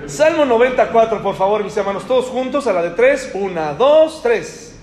[0.08, 3.30] Salmo 94, por favor, mis hermanos, todos juntos a la de tres.
[3.34, 4.74] Una, dos, tres.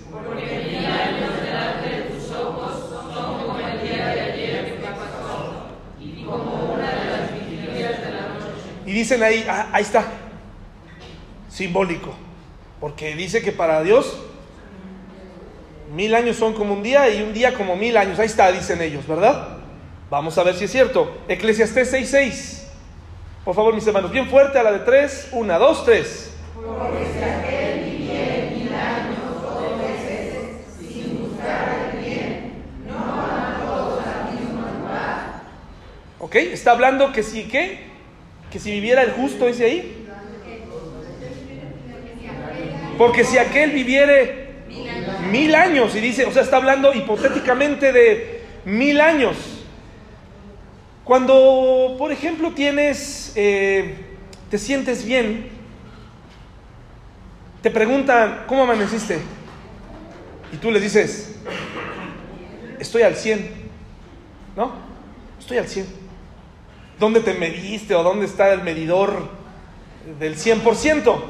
[8.86, 10.04] Y dicen ahí, ah, ahí está,
[11.50, 12.14] simbólico,
[12.80, 14.16] porque dice que para Dios
[15.92, 18.20] mil años son como un día y un día como mil años.
[18.20, 19.58] Ahí está, dicen ellos, ¿verdad?
[20.08, 21.18] Vamos a ver si es cierto.
[21.26, 22.65] Eclesiastés 6.6.
[23.46, 25.28] Por favor, mis hermanos, bien fuerte a la de tres.
[25.30, 26.32] Una, dos, tres.
[36.18, 37.86] Ok, está hablando que si, ¿qué?
[38.50, 40.08] Que si viviera el justo, dice ahí.
[42.98, 44.64] Porque si aquel viviere
[45.30, 49.55] mil años, y dice, o sea, está hablando hipotéticamente de mil años.
[51.06, 53.94] Cuando, por ejemplo, tienes, eh,
[54.50, 55.50] te sientes bien,
[57.62, 59.20] te preguntan, ¿cómo amaneciste?
[60.52, 61.36] Y tú les dices,
[62.80, 63.48] estoy al 100,
[64.56, 64.72] ¿no?
[65.38, 65.86] Estoy al 100.
[66.98, 69.28] ¿Dónde te mediste o dónde está el medidor
[70.18, 71.22] del 100%?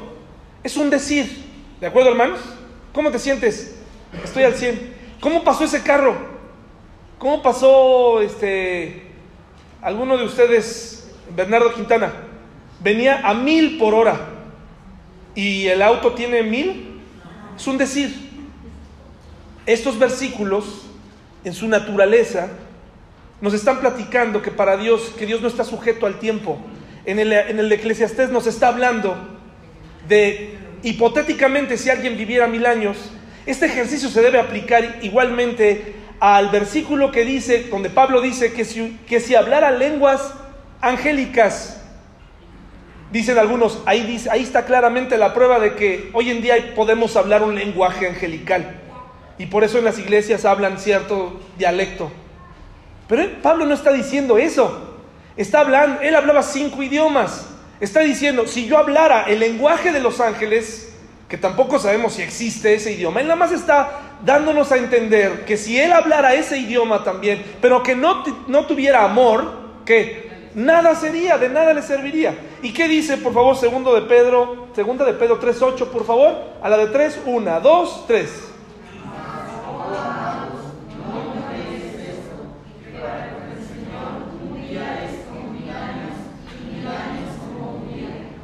[0.63, 1.45] Es un decir,
[1.79, 2.39] ¿de acuerdo hermanos?
[2.93, 3.75] ¿Cómo te sientes?
[4.23, 4.95] Estoy al 100.
[5.21, 6.15] ¿Cómo pasó ese carro?
[7.19, 9.06] ¿Cómo pasó este
[9.87, 12.11] alguno de ustedes, Bernardo Quintana,
[12.81, 14.19] venía a mil por hora
[15.33, 16.99] y el auto tiene mil,
[17.55, 18.13] es un decir.
[19.65, 20.87] Estos versículos,
[21.45, 22.49] en su naturaleza,
[23.39, 26.59] nos están platicando que para Dios, que Dios no está sujeto al tiempo.
[27.05, 29.15] En el, en el Eclesiastés nos está hablando
[30.09, 32.97] de, hipotéticamente, si alguien viviera mil años,
[33.45, 38.99] este ejercicio se debe aplicar igualmente al versículo que dice, donde Pablo dice que si,
[39.07, 40.33] que si hablara lenguas
[40.81, 41.81] angélicas,
[43.11, 47.15] dicen algunos, ahí, dice, ahí está claramente la prueba de que hoy en día podemos
[47.15, 48.81] hablar un lenguaje angelical.
[49.39, 52.11] y por eso en las iglesias hablan cierto dialecto.
[53.07, 54.95] Pero Pablo no está diciendo eso.
[55.37, 57.47] Está hablando, él hablaba cinco idiomas.
[57.79, 60.91] Está diciendo, si yo hablara el lenguaje de los ángeles,
[61.29, 65.57] que tampoco sabemos si existe ese idioma, él nada más está dándonos a entender que
[65.57, 69.51] si él hablara ese idioma también, pero que no, no tuviera amor,
[69.85, 72.35] que nada sería, de nada le serviría.
[72.61, 76.35] ¿Y qué dice, por favor, segundo de Pedro, segunda de Pedro 3.8, por favor?
[76.61, 78.29] A la de 3, 1, 2, 3.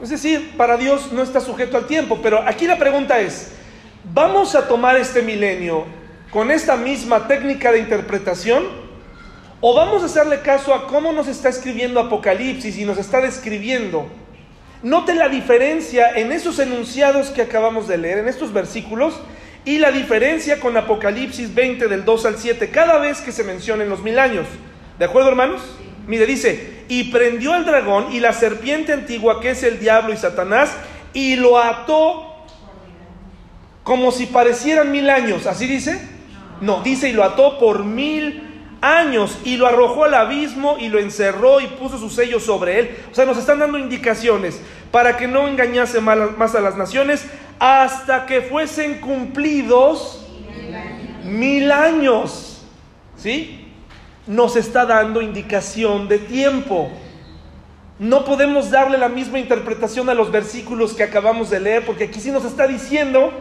[0.04, 3.54] Es decir, para Dios no está sujeto al tiempo, pero aquí la pregunta es,
[4.14, 5.86] ¿vamos a tomar este milenio
[6.30, 8.64] con esta misma técnica de interpretación?
[9.60, 14.08] ¿O vamos a hacerle caso a cómo nos está escribiendo Apocalipsis y nos está describiendo?
[14.84, 19.20] Note la diferencia en esos enunciados que acabamos de leer, en estos versículos,
[19.66, 23.90] y la diferencia con Apocalipsis 20 del 2 al 7, cada vez que se mencionen
[23.90, 24.46] los mil años.
[25.00, 25.62] ¿De acuerdo, hermanos?
[26.06, 30.18] Mire, dice, y prendió al dragón y la serpiente antigua que es el diablo y
[30.18, 30.76] Satanás,
[31.14, 32.33] y lo ató
[33.84, 35.46] como si parecieran mil años.
[35.46, 36.02] ¿Así dice?
[36.62, 38.50] No, dice, y lo ató por mil
[38.82, 42.98] años y lo arrojó al abismo y lo encerró y puso su sello sobre él.
[43.12, 47.26] O sea, nos están dando indicaciones para que no engañase más a las naciones
[47.60, 50.26] hasta que fuesen cumplidos
[51.24, 52.50] mil años.
[53.16, 53.64] ¿Sí?
[54.28, 56.90] nos está dando indicación de tiempo.
[58.00, 62.20] No podemos darle la misma interpretación a los versículos que acabamos de leer, porque aquí
[62.20, 63.32] sí nos está diciendo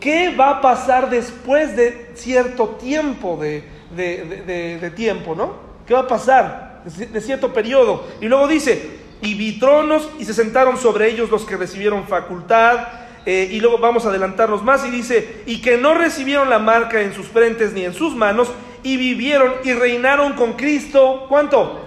[0.00, 5.54] qué va a pasar después de cierto tiempo de, tiempo, ¿no?
[5.86, 8.06] ¿Qué va a pasar de, cierto periodo?
[8.20, 8.90] Y luego dice,
[9.22, 12.88] y vi tronos y se sentaron sobre ellos los que recibieron facultad.
[13.26, 17.00] Eh, y luego vamos a adelantarnos más y dice, y que no recibieron la marca
[17.00, 18.52] en sus frentes ni en sus manos,
[18.82, 21.80] y vivieron y reinaron con Cristo, ¿cuánto?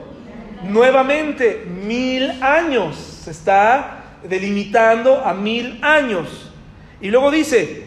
[0.63, 2.96] Nuevamente, mil años.
[3.24, 6.52] Se está delimitando a mil años.
[7.00, 7.87] Y luego dice,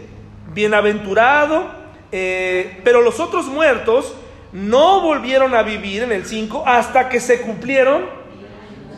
[0.52, 1.64] bienaventurado,
[2.12, 4.14] eh, pero los otros muertos
[4.52, 8.04] no volvieron a vivir en el 5 hasta que se cumplieron.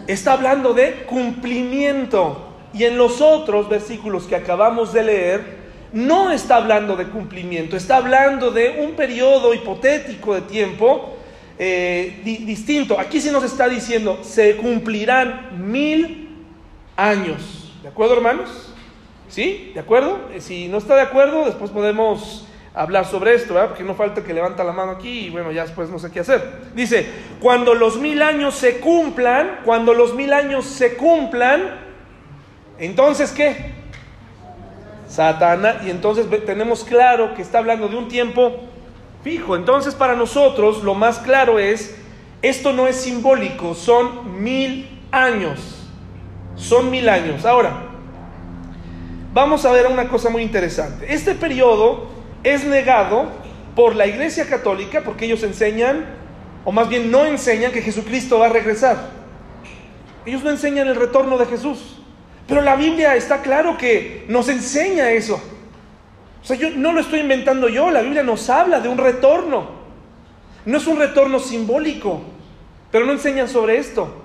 [0.07, 2.49] Está hablando de cumplimiento.
[2.73, 5.63] Y en los otros versículos que acabamos de leer,
[5.93, 11.17] no está hablando de cumplimiento, está hablando de un periodo hipotético de tiempo
[11.59, 12.99] eh, distinto.
[12.99, 16.31] Aquí sí nos está diciendo, se cumplirán mil
[16.97, 17.73] años.
[17.83, 18.72] ¿De acuerdo, hermanos?
[19.33, 19.71] ¿Sí?
[19.73, 20.29] ¿De acuerdo?
[20.35, 23.71] Eh, si no está de acuerdo, después podemos hablar sobre esto, ¿verdad?
[23.71, 26.21] Porque no falta que levanta la mano aquí y bueno, ya después no sé qué
[26.21, 26.67] hacer.
[26.75, 27.09] Dice,
[27.41, 31.81] cuando los mil años se cumplan, cuando los mil años se cumplan,
[32.79, 33.73] entonces ¿qué?
[35.09, 38.61] Satanás, y entonces tenemos claro que está hablando de un tiempo
[39.25, 39.57] fijo.
[39.57, 41.99] Entonces para nosotros lo más claro es,
[42.43, 45.89] esto no es simbólico, son mil años.
[46.55, 47.47] Son mil años.
[47.47, 47.92] Ahora,
[49.33, 51.13] vamos a ver una cosa muy interesante.
[51.13, 52.09] Este periodo
[52.43, 53.27] es negado
[53.75, 56.05] por la Iglesia Católica porque ellos enseñan,
[56.65, 59.11] o más bien no enseñan que Jesucristo va a regresar.
[60.25, 61.99] Ellos no enseñan el retorno de Jesús.
[62.47, 65.41] Pero la Biblia está claro que nos enseña eso.
[66.43, 69.83] O sea, yo no lo estoy inventando yo, la Biblia nos habla de un retorno.
[70.65, 72.21] No es un retorno simbólico,
[72.91, 74.22] pero no enseñan sobre esto.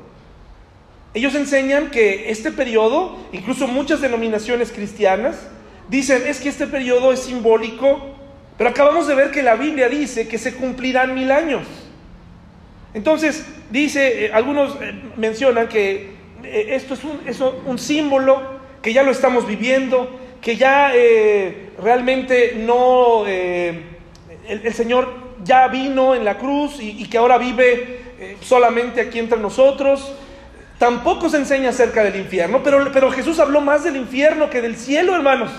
[1.17, 5.47] Ellos enseñan que este periodo, incluso muchas denominaciones cristianas,
[5.89, 7.99] dicen es que este periodo es simbólico,
[8.55, 11.63] pero acabamos de ver que la Biblia dice que se cumplirán mil años.
[12.93, 16.11] Entonces, dice, eh, algunos eh, mencionan que
[16.43, 18.39] eh, esto es un, símbolo
[18.83, 20.93] que ya lo estamos viviendo, que ya
[21.81, 25.11] realmente no, el, Señor
[25.43, 28.01] ya vino en la cruz y, que ahora vive
[28.41, 30.13] solamente aquí entre nosotros.
[30.77, 34.75] Tampoco se enseña acerca del infierno, pero, pero Jesús habló más del infierno que del
[34.75, 35.51] cielo, hermanos.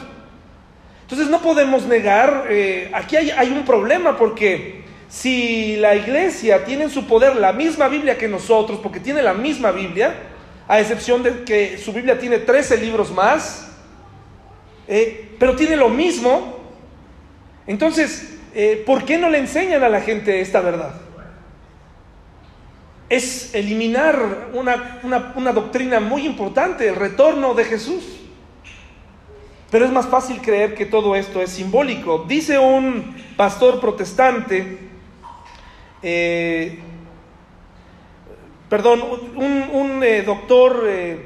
[1.02, 2.44] Entonces no podemos negar,
[2.92, 7.88] aquí hay, hay un problema porque si la iglesia tiene en su poder la misma
[7.88, 10.14] Biblia que nosotros, porque tiene la misma Biblia,
[10.68, 13.70] a excepción de que su Biblia tiene 13 libros más,
[14.86, 16.58] eh, pero tiene lo mismo.
[17.66, 20.94] Entonces, eh, ¿por qué no le enseñan a la gente esta verdad?
[23.08, 25.00] Es eliminar una,
[25.34, 28.04] una doctrina muy importante, el retorno de Jesús.
[29.70, 32.24] Pero es más fácil creer que todo esto es simbólico.
[32.26, 34.78] Dice un pastor protestante,
[36.02, 36.78] eh,
[38.70, 39.02] perdón,
[39.36, 41.24] un, eh, doctor, eh,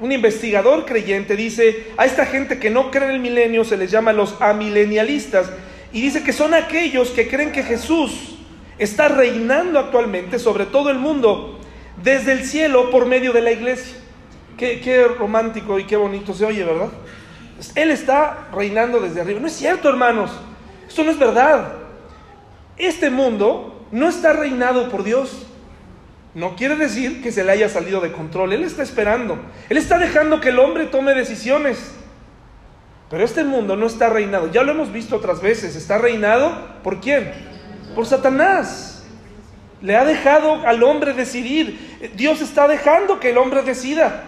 [0.00, 3.90] un investigador creyente dice, a esta gente que no cree en el milenio se les
[3.90, 5.50] llama los amilenialistas
[5.92, 8.37] Y dice que son aquellos que creen que Jesús
[8.78, 11.58] está reinando actualmente sobre todo el mundo
[12.02, 13.96] desde el cielo por medio de la iglesia.
[14.56, 16.88] Qué, romántico y qué bonito se oye, ¿verdad?
[17.74, 19.40] Él está reinando desde arriba.
[19.40, 20.32] No es cierto, hermanos.
[20.88, 21.74] Esto no es verdad.
[22.76, 25.46] Este mundo no está reinado por Dios.
[26.34, 28.52] No quiere decir que se le haya salido de control.
[28.52, 29.38] Él está esperando.
[29.68, 31.94] Él está dejando que el hombre tome decisiones.
[33.10, 34.50] Pero este mundo no está reinado.
[34.50, 35.76] Ya lo hemos visto otras veces.
[35.76, 36.52] Está reinado
[36.82, 37.32] por quién?
[37.98, 39.02] Por Satanás.
[39.82, 41.98] Le ha dejado al hombre decidir.
[42.14, 44.22] Dios está dejando que el hombre decida.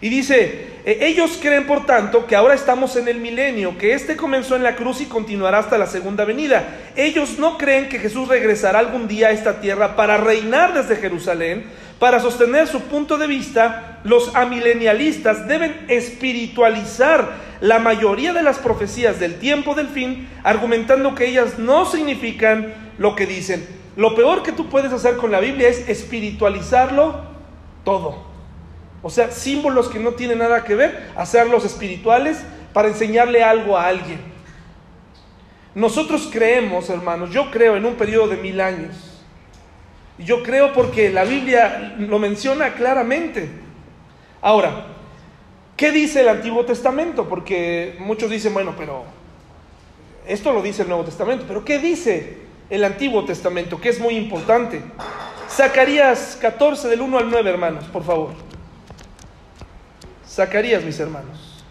[0.00, 4.14] Y dice, e, ellos creen por tanto que ahora estamos en el milenio, que este
[4.14, 6.68] comenzó en la cruz y continuará hasta la segunda venida.
[6.94, 11.64] Ellos no creen que Jesús regresará algún día a esta tierra para reinar desde Jerusalén,
[11.98, 19.20] para sostener su punto de vista, los amilenialistas deben espiritualizar la mayoría de las profecías
[19.20, 23.66] del tiempo del fin, argumentando que ellas no significan lo que dicen.
[23.96, 27.22] Lo peor que tú puedes hacer con la Biblia es espiritualizarlo
[27.84, 28.24] todo.
[29.02, 32.42] O sea, símbolos que no tienen nada que ver, hacerlos espirituales
[32.72, 34.20] para enseñarle algo a alguien.
[35.74, 39.13] Nosotros creemos, hermanos, yo creo en un periodo de mil años.
[40.18, 43.48] Yo creo porque la Biblia lo menciona claramente.
[44.40, 44.86] Ahora,
[45.76, 47.28] ¿qué dice el Antiguo Testamento?
[47.28, 49.04] Porque muchos dicen, bueno, pero
[50.26, 52.38] esto lo dice el Nuevo Testamento, pero ¿qué dice
[52.70, 53.80] el Antiguo Testamento?
[53.80, 54.82] Que es muy importante.
[55.50, 58.30] Zacarías 14 del 1 al 9, hermanos, por favor.
[60.28, 61.62] Zacarías, mis hermanos.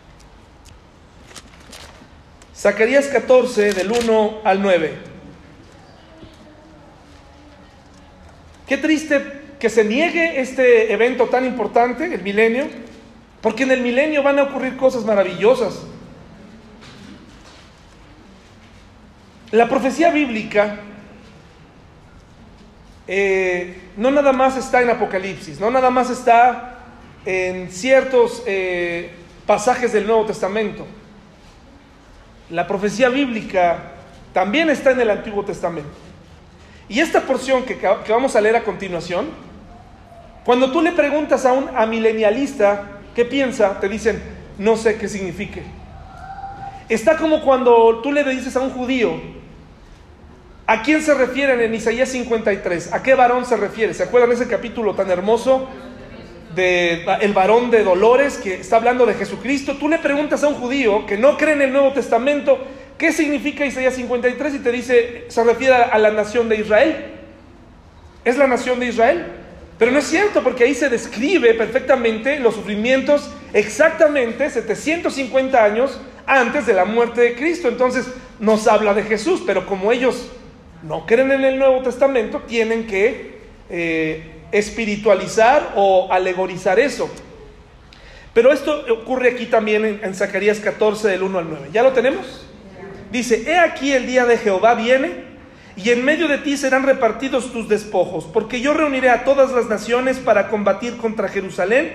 [2.56, 5.13] Zacarías 14, del 1 al 9.
[8.74, 9.22] Qué triste
[9.60, 12.66] que se niegue este evento tan importante, el milenio,
[13.40, 15.84] porque en el milenio van a ocurrir cosas maravillosas.
[19.52, 20.78] La profecía bíblica
[23.08, 26.80] eh, no nada más está en Apocalipsis, no nada más está
[27.28, 29.12] en ciertos eh,
[29.46, 30.88] pasajes del Nuevo Testamento.
[32.50, 33.92] La profecía bíblica
[34.34, 36.13] también está en el Antiguo Testamento.
[36.90, 37.80] Y esta porción que,
[38.10, 39.28] vamos a leer a continuación,
[40.46, 44.22] cuando tú le preguntas a un amilenialista qué piensa, te dicen,
[44.58, 45.64] no sé qué signifique.
[46.90, 49.14] Está como cuando tú le dices a un judío,
[50.68, 52.92] ¿a quién se refieren en Isaías 53?
[52.92, 53.94] ¿A qué varón se refiere?
[53.94, 55.70] ¿Se acuerdan ese capítulo tan hermoso
[56.56, 60.56] de el varón de dolores que está hablando de Jesucristo, tú le preguntas a un
[60.56, 62.60] judío que no cree en el Nuevo Testamento
[62.98, 67.06] qué significa Isaías 53 y te dice, se refiere a la nación de Israel.
[68.26, 69.26] Es la nación de Israel.
[69.78, 76.66] Pero no es cierto porque ahí se describe perfectamente los sufrimientos exactamente 750 años antes
[76.66, 77.68] de la muerte de Cristo.
[77.68, 78.08] Entonces
[78.40, 80.30] nos habla de Jesús, pero como ellos
[80.84, 83.40] no creen en el Nuevo Testamento, tienen que
[83.70, 87.10] eh, espiritualizar o alegorizar eso.
[88.34, 91.70] Pero esto ocurre aquí también en, Zacarías 14 del 1 al 9.
[91.72, 92.46] ¿Ya lo tenemos?
[93.14, 95.12] Dice, he aquí el día de Jehová viene
[95.76, 99.68] y en medio de ti serán repartidos tus despojos, porque yo reuniré a todas las
[99.68, 101.94] naciones para combatir contra Jerusalén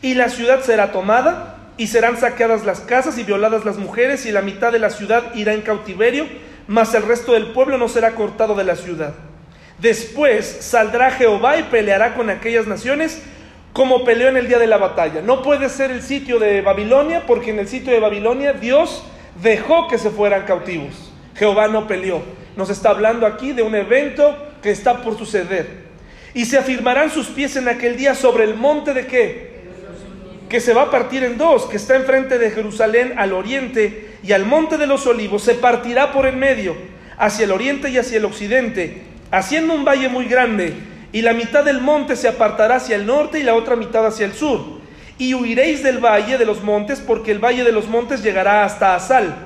[0.00, 4.30] y la ciudad será tomada y serán saqueadas las casas y violadas las mujeres y
[4.30, 6.28] la mitad de la ciudad irá en cautiverio,
[6.68, 9.14] mas el resto del pueblo no será cortado de la ciudad.
[9.78, 13.20] Después saldrá Jehová y peleará con aquellas naciones
[13.72, 15.20] como peleó en el día de la batalla.
[15.20, 19.02] No puede ser el sitio de Babilonia porque en el sitio de Babilonia Dios
[19.42, 21.12] dejó que se fueran cautivos.
[21.34, 22.22] Jehová no peleó.
[22.56, 25.88] Nos está hablando aquí de un evento que está por suceder.
[26.34, 29.50] Y se afirmarán sus pies en aquel día sobre el monte de qué?
[30.48, 34.32] Que se va a partir en dos, que está enfrente de Jerusalén al oriente y
[34.32, 36.76] al monte de los olivos se partirá por en medio,
[37.16, 40.74] hacia el oriente y hacia el occidente haciendo un valle muy grande,
[41.12, 44.26] y la mitad del monte se apartará hacia el norte y la otra mitad hacia
[44.26, 44.79] el sur.
[45.20, 48.94] Y huiréis del valle de los montes, porque el valle de los montes llegará hasta
[48.94, 49.36] Asal.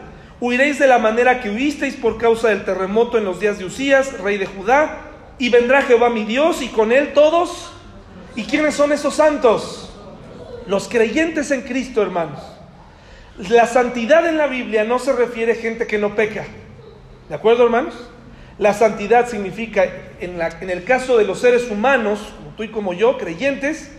[0.41, 4.21] Huiréis de la manera que huisteis por causa del terremoto en los días de Usías,
[4.21, 5.01] rey de Judá,
[5.37, 7.73] y vendrá Jehová mi Dios, y con él todos.
[8.37, 9.93] ¿Y quiénes son esos santos?
[10.69, 12.39] Los creyentes en Cristo, hermanos.
[13.37, 16.45] La santidad en la Biblia no se refiere a gente que no peca.
[17.29, 17.95] ¿De acuerdo, hermanos?
[18.59, 19.85] La santidad significa,
[20.21, 23.91] en, en, el caso de los seres humanos, como tú y como yo, creyentes,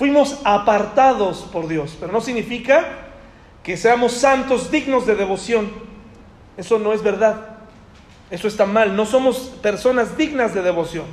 [0.00, 2.86] fuimos apartados por Dios, pero no significa
[3.62, 5.70] que seamos santos dignos de devoción.
[6.56, 7.58] Eso no es verdad.
[8.30, 8.96] Eso está mal.
[8.96, 11.04] No somos personas dignas de devoción.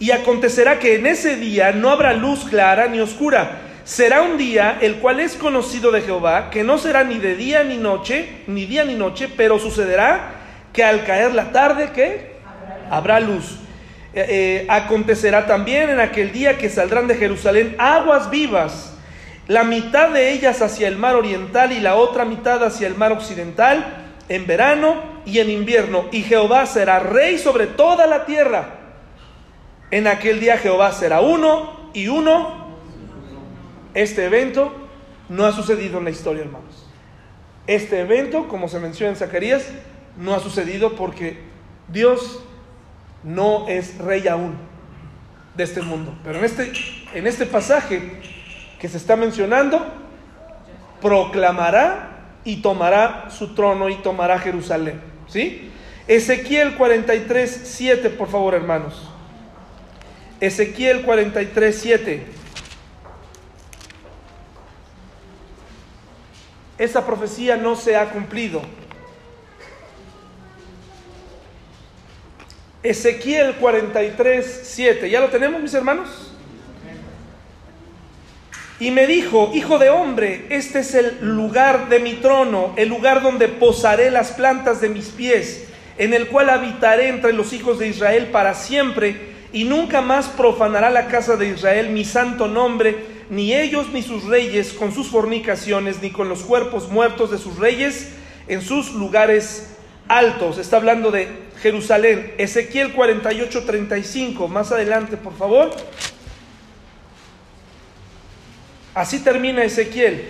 [0.00, 3.60] Y acontecerá que en ese día no habrá luz clara ni oscura.
[3.84, 7.62] Será un día el cual es conocido de Jehová, que no será ni de día
[7.62, 10.32] ni noche, ni día ni noche, pero sucederá
[10.72, 12.40] que al caer la tarde, ¿qué?
[12.90, 13.59] Habrá luz.
[14.12, 18.92] Eh, eh, acontecerá también en aquel día que saldrán de Jerusalén aguas vivas,
[19.46, 23.12] la mitad de ellas hacia el mar oriental y la otra mitad hacia el mar
[23.12, 26.06] occidental, en verano y en invierno.
[26.12, 28.78] Y Jehová será rey sobre toda la tierra.
[29.90, 32.68] En aquel día Jehová será uno y uno.
[33.94, 34.72] Este evento
[35.28, 36.86] no ha sucedido en la historia, hermanos.
[37.66, 39.68] Este evento, como se menciona en Zacarías,
[40.16, 41.38] no ha sucedido porque
[41.88, 42.40] Dios
[43.22, 44.56] no es rey aún
[45.54, 46.14] de este mundo.
[46.24, 46.72] Pero en este,
[47.14, 48.20] en este pasaje
[48.78, 49.86] que se está mencionando,
[51.00, 52.10] proclamará
[52.44, 55.00] y tomará su trono y tomará Jerusalén.
[55.28, 55.70] ¿Sí?
[56.08, 59.08] Ezequiel 43, 7, por favor, hermanos.
[60.40, 62.26] Ezequiel 43, 7.
[66.78, 68.62] Esa profecía no se ha cumplido.
[72.82, 75.10] Ezequiel 43, 7.
[75.10, 76.08] ¿Ya lo tenemos, mis hermanos?
[78.78, 83.20] Y me dijo, hijo de hombre, este es el lugar de mi trono, el lugar
[83.20, 85.68] donde posaré las plantas de mis pies,
[85.98, 90.88] en el cual habitaré entre los hijos de Israel para siempre, y nunca más profanará
[90.88, 92.96] la casa de Israel mi santo nombre,
[93.28, 97.58] ni ellos ni sus reyes con sus fornicaciones, ni con los cuerpos muertos de sus
[97.58, 98.08] reyes
[98.48, 99.76] en sus lugares
[100.08, 100.56] altos.
[100.56, 101.28] Está hablando de
[101.62, 102.34] Jerusalén.
[102.38, 104.48] Ezequiel 48, 35.
[104.48, 105.70] Más adelante, por favor.
[108.94, 110.24] Así termina Ezequiel.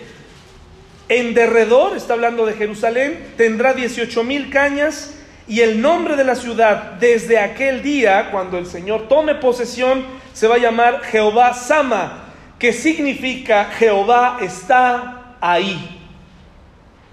[1.09, 5.15] En derredor, está hablando de Jerusalén, tendrá 18 mil cañas
[5.49, 10.47] y el nombre de la ciudad desde aquel día, cuando el Señor tome posesión, se
[10.47, 12.27] va a llamar Jehová Sama,
[12.61, 15.99] que significa Jehová está ahí.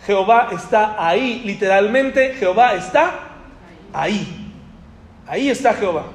[0.06, 3.27] Jehová está ahí, literalmente Jehová está
[3.94, 4.52] ahí.
[5.28, 6.06] Ahí está Jehová.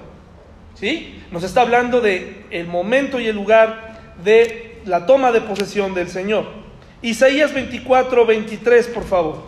[0.75, 1.23] ¿Sí?
[1.31, 6.09] Nos está hablando de el momento y el lugar de la toma de posesión del
[6.09, 6.47] Señor.
[7.03, 9.43] Isaías 24, 23, por favor.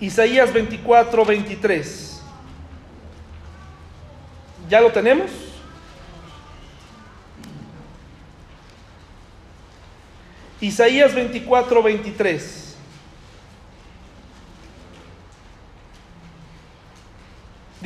[0.00, 2.22] Isaías 24, 23.
[4.68, 5.30] ¿Ya lo tenemos?
[10.60, 12.65] Isaías 24, 23.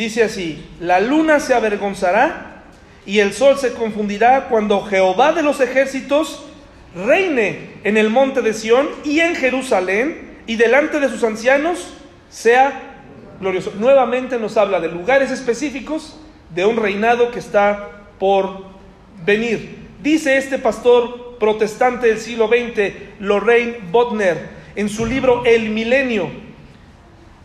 [0.01, 2.63] Dice así, la luna se avergonzará
[3.05, 6.43] y el sol se confundirá cuando Jehová de los ejércitos
[6.95, 11.93] reine en el monte de Sión y en Jerusalén y delante de sus ancianos
[12.31, 12.81] sea
[13.41, 13.75] glorioso.
[13.79, 16.19] Nuevamente nos habla de lugares específicos
[16.55, 18.65] de un reinado que está por
[19.27, 19.81] venir.
[20.03, 26.31] Dice este pastor protestante del siglo XX, Lorraine Botner, en su libro El Milenio,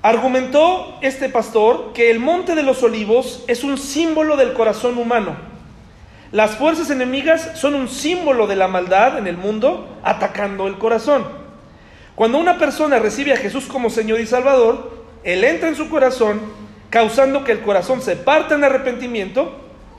[0.06, 5.36] Argumentó este pastor que el monte de los olivos es un símbolo del corazón humano.
[6.32, 11.26] Las fuerzas enemigas son un símbolo de la maldad en el mundo atacando el corazón.
[12.14, 14.92] Cuando una persona recibe a Jesús como Señor y Salvador,
[15.24, 16.40] Él entra en su corazón,
[16.92, 19.56] causando que el corazón se parta en arrepentimiento,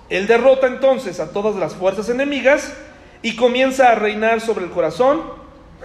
[0.08, 2.72] Él derrota entonces a todas las fuerzas enemigas
[3.22, 5.22] y comienza a reinar sobre el corazón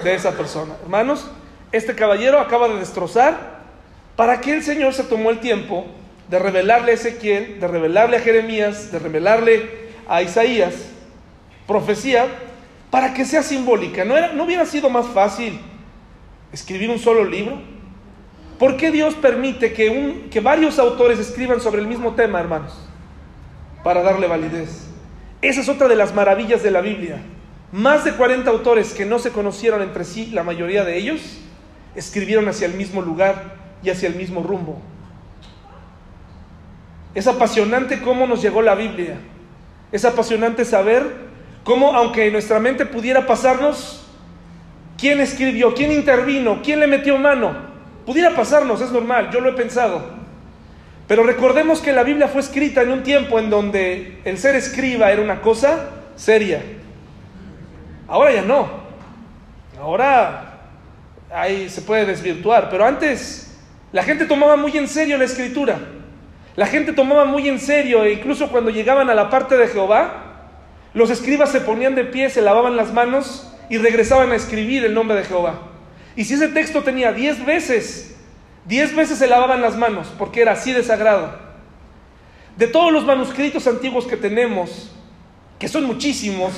[0.03, 0.75] de esa persona.
[0.83, 1.25] Hermanos,
[1.71, 3.50] este caballero acaba de destrozar
[4.21, 5.87] ¿Para qué el Señor se tomó el tiempo
[6.29, 9.67] de revelarle a Ezequiel, de revelarle a Jeremías, de revelarle
[10.07, 10.75] a Isaías
[11.65, 12.27] profecía
[12.91, 14.05] para que sea simbólica?
[14.05, 15.59] ¿No, era, no hubiera sido más fácil
[16.53, 17.63] escribir un solo libro?
[18.59, 22.77] ¿Por qué Dios permite que, un, que varios autores escriban sobre el mismo tema, hermanos?
[23.83, 24.85] Para darle validez.
[25.41, 27.23] Esa es otra de las maravillas de la Biblia.
[27.71, 31.39] Más de 40 autores que no se conocieron entre sí, la mayoría de ellos,
[31.95, 34.79] escribieron hacia el mismo lugar y hacia el mismo rumbo.
[37.13, 39.17] Es apasionante cómo nos llegó la Biblia.
[39.91, 41.03] Es apasionante saber
[41.63, 44.05] cómo, aunque nuestra mente pudiera pasarnos,
[44.97, 47.53] quién escribió, quién intervino, quién le metió mano,
[48.05, 50.21] pudiera pasarnos, es normal, yo lo he pensado.
[51.07, 55.11] Pero recordemos que la Biblia fue escrita en un tiempo en donde el ser escriba
[55.11, 56.61] era una cosa seria.
[58.07, 58.69] Ahora ya no.
[59.81, 60.59] Ahora
[61.33, 63.50] ahí se puede desvirtuar, pero antes
[63.91, 65.79] la gente tomaba muy en serio la escritura.
[66.55, 70.49] La gente tomaba muy en serio, e incluso cuando llegaban a la parte de Jehová,
[70.93, 74.93] los escribas se ponían de pie, se lavaban las manos y regresaban a escribir el
[74.93, 75.61] nombre de Jehová.
[76.15, 78.17] Y si ese texto tenía diez veces,
[78.65, 81.39] diez veces se lavaban las manos, porque era así de sagrado.
[82.57, 84.91] De todos los manuscritos antiguos que tenemos,
[85.57, 86.51] que son muchísimos,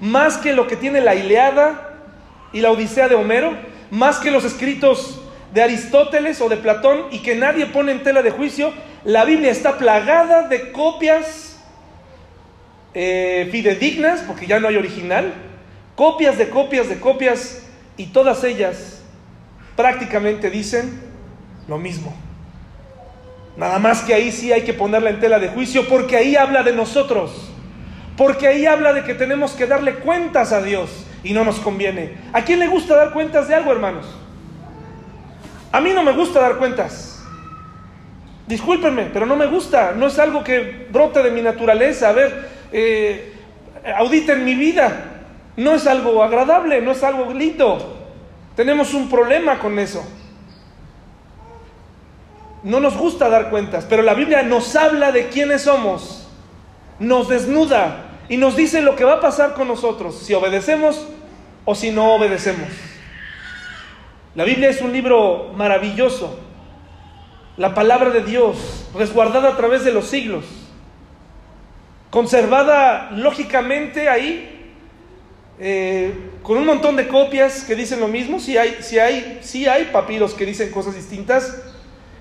[0.00, 1.94] más que lo que tiene la Ileada
[2.52, 3.56] y la Odisea de Homero,
[3.90, 5.22] más que los escritos
[5.58, 9.50] de Aristóteles o de Platón y que nadie pone en tela de juicio, la Biblia
[9.50, 11.58] está plagada de copias
[12.94, 15.34] eh, fidedignas, porque ya no hay original,
[15.96, 19.02] copias de copias de copias, y todas ellas
[19.74, 21.00] prácticamente dicen
[21.66, 22.14] lo mismo.
[23.56, 26.62] Nada más que ahí sí hay que ponerla en tela de juicio, porque ahí habla
[26.62, 27.50] de nosotros,
[28.16, 32.12] porque ahí habla de que tenemos que darle cuentas a Dios y no nos conviene.
[32.32, 34.06] ¿A quién le gusta dar cuentas de algo, hermanos?
[35.72, 37.22] A mí no me gusta dar cuentas.
[38.46, 39.92] Discúlpenme, pero no me gusta.
[39.92, 42.08] No es algo que brote de mi naturaleza.
[42.08, 43.34] A ver, eh,
[43.96, 45.04] auditen mi vida.
[45.56, 47.96] No es algo agradable, no es algo lindo.
[48.56, 50.04] Tenemos un problema con eso.
[52.62, 56.28] No nos gusta dar cuentas, pero la Biblia nos habla de quiénes somos.
[56.98, 61.06] Nos desnuda y nos dice lo que va a pasar con nosotros, si obedecemos
[61.64, 62.68] o si no obedecemos.
[64.38, 66.38] La Biblia es un libro maravilloso,
[67.56, 70.44] la palabra de Dios, resguardada a través de los siglos,
[72.10, 74.70] conservada lógicamente ahí,
[75.58, 76.14] eh,
[76.44, 79.86] con un montón de copias que dicen lo mismo, si hay, si hay, si hay
[79.86, 81.60] papiros que dicen cosas distintas,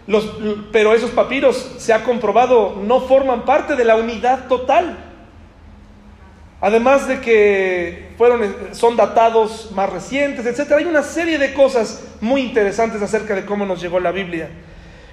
[0.08, 0.40] los,
[0.72, 4.98] pero esos papiros, se ha comprobado, no forman parte de la unidad total.
[6.62, 10.74] Además de que fueron, son datados más recientes, etc.
[10.74, 14.50] Hay una serie de cosas muy interesantes acerca de cómo nos llegó la Biblia.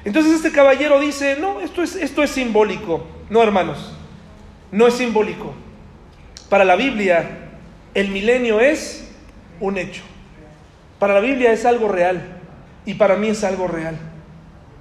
[0.05, 3.07] Entonces este caballero dice, no, esto es, esto es simbólico.
[3.31, 3.95] No, hermanos,
[4.71, 5.55] no es simbólico.
[6.49, 7.51] Para la Biblia,
[7.95, 9.11] el milenio es
[9.61, 10.03] un hecho.
[10.99, 12.41] Para la Biblia es algo real.
[12.87, 13.97] Y para mí es algo real.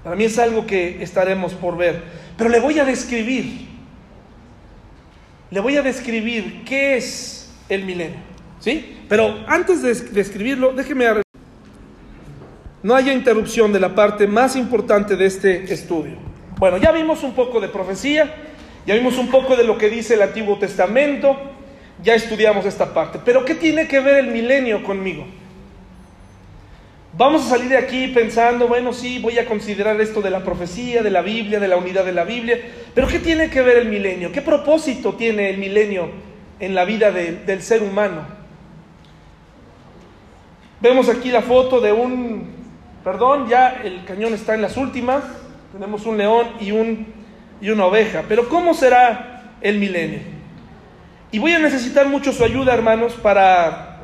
[0.04, 2.04] Para mí es algo que estaremos por ver.
[2.38, 3.74] Pero le voy a describir
[5.54, 7.43] le voy a describir qué es
[7.74, 8.20] el milenio.
[8.60, 8.98] ¿Sí?
[9.10, 11.06] Pero antes de describirlo, déjeme...
[12.82, 16.18] No haya interrupción de la parte más importante de este estudio.
[16.58, 18.34] Bueno, ya vimos un poco de profecía,
[18.86, 21.38] ya vimos un poco de lo que dice el Antiguo Testamento,
[22.04, 23.20] ya estudiamos esta parte.
[23.24, 25.26] Pero ¿qué tiene que ver el milenio conmigo?
[27.16, 31.04] Vamos a salir de aquí pensando, bueno, sí, voy a considerar esto de la profecía,
[31.04, 32.60] de la Biblia, de la unidad de la Biblia,
[32.96, 34.32] pero ¿qué tiene que ver el milenio?
[34.32, 36.10] ¿Qué propósito tiene el milenio
[36.60, 38.22] en la vida del ser humano?
[40.82, 42.50] Vemos aquí la foto de un,
[43.04, 45.24] perdón, ya el cañón está en las últimas,
[45.72, 47.08] tenemos un león y, un,
[47.62, 50.20] y una oveja, pero ¿cómo será el milenio?
[51.32, 54.00] Y voy a necesitar mucho su ayuda, hermanos, para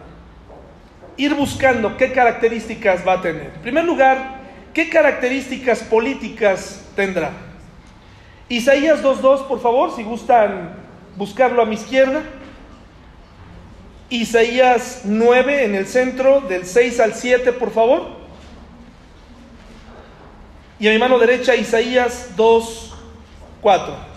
[1.18, 3.52] ir buscando qué características va a tener.
[3.56, 4.40] En primer lugar,
[4.74, 7.32] ¿qué características políticas tendrá?
[8.48, 10.72] Isaías 2.2, por favor, si gustan
[11.18, 12.24] buscarlo a mi izquierda.
[14.10, 18.08] Isaías 9 en el centro, del 6 al 7, por favor.
[20.80, 24.10] Y a mi mano derecha, Isaías 2.4.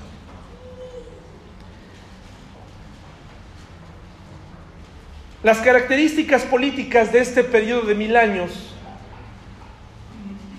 [5.43, 8.73] Las características políticas de este periodo de mil años,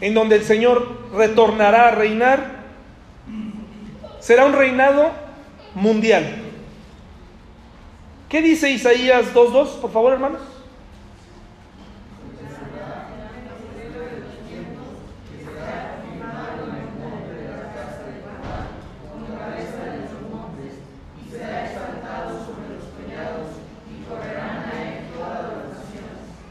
[0.02, 2.64] en donde el Señor retornará a reinar,
[4.20, 5.12] será un reinado
[5.74, 6.43] mundial.
[8.34, 10.42] ¿Qué dice Isaías 2.2, por favor, hermanos?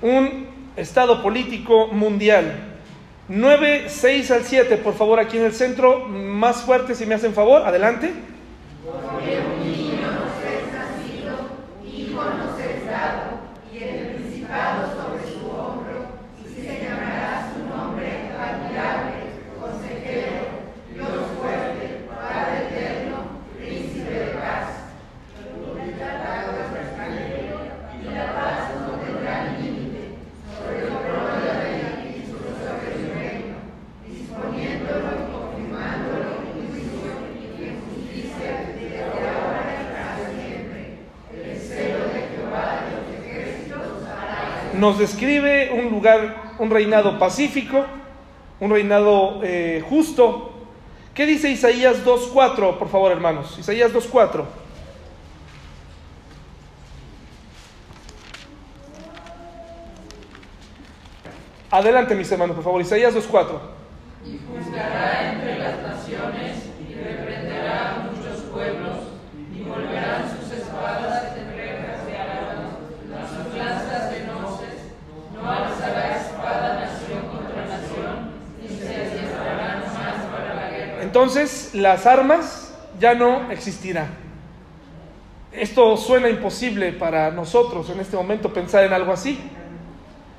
[0.02, 2.78] un estado político mundial.
[3.26, 7.34] 9, 6 al 7, por favor, aquí en el centro, más fuerte si me hacen
[7.34, 8.12] favor, adelante.
[44.82, 47.86] Nos describe un lugar, un reinado pacífico,
[48.58, 50.50] un reinado eh, justo.
[51.14, 53.56] ¿Qué dice Isaías 2.4, por favor, hermanos?
[53.60, 54.44] Isaías 2.4.
[61.70, 62.80] Adelante, mis hermanos, por favor.
[62.80, 63.60] Isaías 2.4.
[64.26, 68.98] Y juzgará entre las naciones y reprenderá a muchos pueblos
[69.54, 71.32] y volverán sus espadas
[75.42, 78.32] no alzará espada nación contra nación,
[81.22, 84.08] entonces las armas ya no existirán.
[85.52, 89.38] Esto suena imposible para nosotros en este momento pensar en algo así,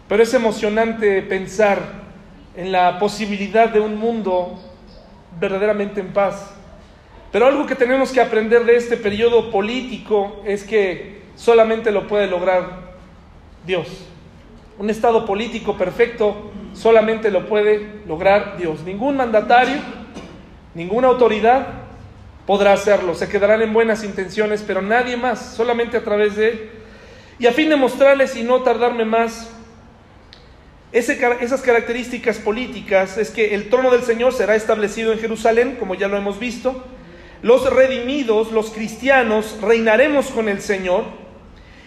[0.09, 1.79] pero es emocionante pensar
[2.57, 4.59] en la posibilidad de un mundo
[5.39, 6.53] verdaderamente en paz.
[7.31, 12.27] Pero algo que tenemos que aprender de este periodo político es que solamente lo puede
[12.27, 12.97] lograr
[13.65, 13.87] Dios.
[14.77, 18.83] Un estado político perfecto solamente lo puede lograr Dios.
[18.83, 20.02] Ningún mandatario,
[20.73, 21.67] ninguna autoridad
[22.45, 23.15] podrá hacerlo.
[23.15, 26.69] Se quedarán en buenas intenciones, pero nadie más, solamente a través de Él.
[27.39, 29.49] Y a fin de mostrarles y no tardarme más,
[30.91, 36.07] esas características políticas es que el trono del Señor será establecido en Jerusalén, como ya
[36.07, 36.83] lo hemos visto.
[37.41, 41.05] Los redimidos, los cristianos, reinaremos con el Señor.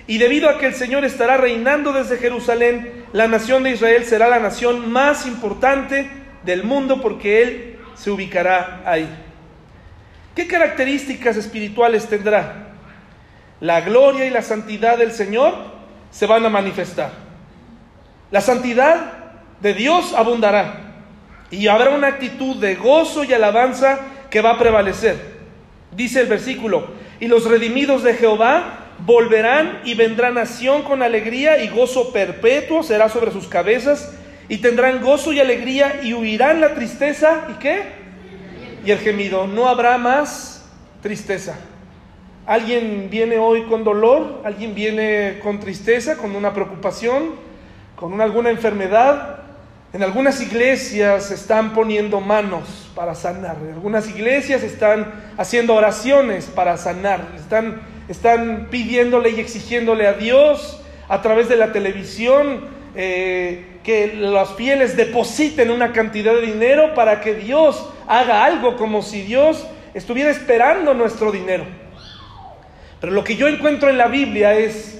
[0.08, 4.28] Y debido a que el Señor estará reinando desde Jerusalén, la nación de Israel será
[4.28, 6.10] la nación más importante
[6.44, 9.08] del mundo porque Él se ubicará ahí.
[10.34, 12.68] ¿Qué características espirituales tendrá?
[13.60, 15.54] La gloria y la santidad del Señor
[16.10, 17.10] se van a manifestar.
[18.30, 19.12] La santidad
[19.60, 20.86] de Dios abundará
[21.50, 25.36] y habrá una actitud de gozo y alabanza que va a prevalecer.
[25.92, 26.88] Dice el versículo,
[27.20, 33.08] y los redimidos de Jehová volverán y vendrán nación con alegría y gozo perpetuo será
[33.08, 34.14] sobre sus cabezas
[34.48, 37.82] y tendrán gozo y alegría y huirán la tristeza y qué?
[38.84, 39.46] Y el gemido.
[39.46, 40.64] No habrá más
[41.02, 41.56] tristeza.
[42.46, 44.42] ¿Alguien viene hoy con dolor?
[44.44, 47.34] ¿Alguien viene con tristeza, con una preocupación,
[47.96, 49.40] con alguna enfermedad?
[49.92, 53.56] En algunas iglesias están poniendo manos para sanar.
[53.66, 57.26] En algunas iglesias están haciendo oraciones para sanar.
[57.36, 64.54] Están están pidiéndole y exigiéndole a Dios a través de la televisión eh, que los
[64.54, 70.30] fieles depositen una cantidad de dinero para que Dios haga algo como si Dios estuviera
[70.30, 71.64] esperando nuestro dinero.
[73.00, 74.98] Pero lo que yo encuentro en la Biblia es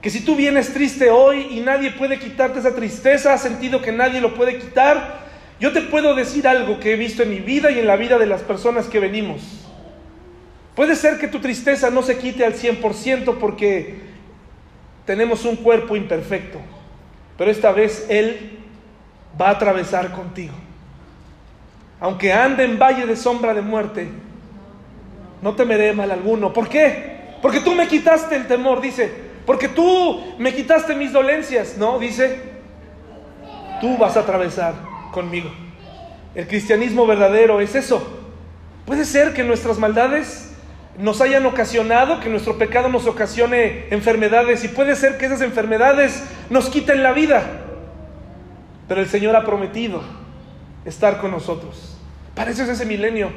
[0.00, 3.92] que si tú vienes triste hoy y nadie puede quitarte esa tristeza, has sentido que
[3.92, 5.26] nadie lo puede quitar,
[5.58, 8.18] yo te puedo decir algo que he visto en mi vida y en la vida
[8.18, 9.42] de las personas que venimos.
[10.74, 13.94] Puede ser que tu tristeza no se quite al 100% porque
[15.06, 16.58] tenemos un cuerpo imperfecto,
[17.36, 18.58] pero esta vez Él
[19.40, 20.54] va a atravesar contigo.
[22.00, 24.08] Aunque ande en valle de sombra de muerte,
[25.42, 26.52] no temeré mal alguno.
[26.52, 27.16] ¿Por qué?
[27.42, 29.26] Porque tú me quitaste el temor, dice.
[29.44, 31.98] Porque tú me quitaste mis dolencias, ¿no?
[31.98, 32.40] Dice,
[33.80, 34.74] tú vas a atravesar
[35.12, 35.50] conmigo.
[36.34, 38.04] El cristianismo verdadero es eso.
[38.84, 40.45] Puede ser que nuestras maldades
[40.98, 46.24] nos hayan ocasionado, que nuestro pecado nos ocasione enfermedades y puede ser que esas enfermedades
[46.48, 47.42] nos quiten la vida.
[48.88, 50.02] Pero el Señor ha prometido
[50.84, 51.98] estar con nosotros.
[52.34, 53.30] Para eso es ese milenio,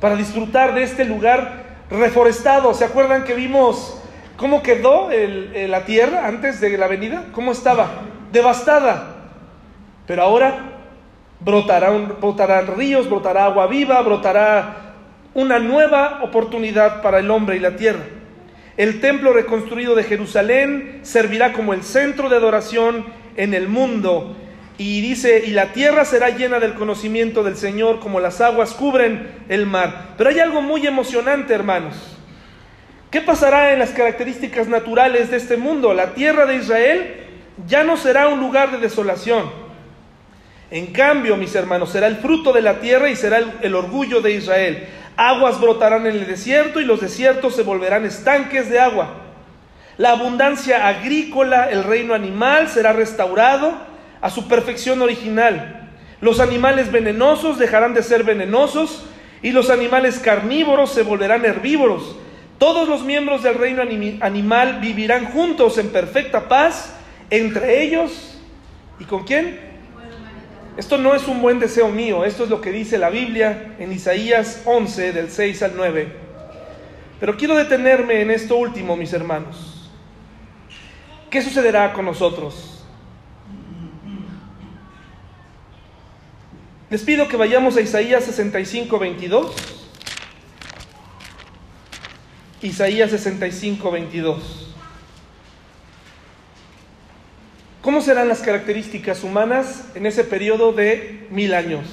[0.00, 2.74] para disfrutar de este lugar reforestado.
[2.74, 4.00] ¿Se acuerdan que vimos
[4.36, 7.24] cómo quedó la tierra antes de la venida?
[7.32, 8.02] ¿Cómo estaba?
[8.32, 9.14] Devastada.
[10.06, 10.58] Pero ahora
[11.40, 14.85] brotarán, brotarán ríos, brotará agua viva, brotará
[15.36, 18.00] una nueva oportunidad para el hombre y la tierra.
[18.78, 23.04] El templo reconstruido de Jerusalén servirá como el centro de adoración
[23.36, 24.34] en el mundo.
[24.78, 29.28] Y dice, y la tierra será llena del conocimiento del Señor como las aguas cubren
[29.50, 30.14] el mar.
[30.16, 32.16] Pero hay algo muy emocionante, hermanos.
[33.10, 35.92] ¿Qué pasará en las características naturales de este mundo?
[35.92, 37.14] La tierra de Israel
[37.66, 39.66] ya no será un lugar de desolación.
[40.70, 44.32] En cambio, mis hermanos, será el fruto de la tierra y será el, orgullo de
[44.32, 44.88] Israel.
[45.16, 49.14] Aguas brotarán en el desierto y los desiertos se volverán estanques de agua.
[49.96, 53.72] La abundancia agrícola, el reino animal será restaurado
[54.20, 55.90] a su perfección original.
[56.20, 59.06] Los animales venenosos dejarán de ser venenosos
[59.42, 62.16] y los animales carnívoros se volverán herbívoros.
[62.58, 63.82] Todos los miembros del reino
[64.20, 66.94] animal vivirán juntos en perfecta paz
[67.30, 68.38] entre ellos.
[68.98, 69.65] ¿Y con quién?
[70.76, 73.92] Esto no es un buen deseo mío, esto es lo que dice la Biblia en
[73.92, 76.12] Isaías 11 del 6 al 9.
[77.18, 79.90] Pero quiero detenerme en esto último, mis hermanos.
[81.30, 82.84] ¿Qué sucederá con nosotros?
[86.90, 89.54] Les pido que vayamos a Isaías 65, 22.
[92.62, 94.65] Isaías 65, 22.
[97.86, 101.86] ¿Cómo serán las características humanas en ese periodo de mil años?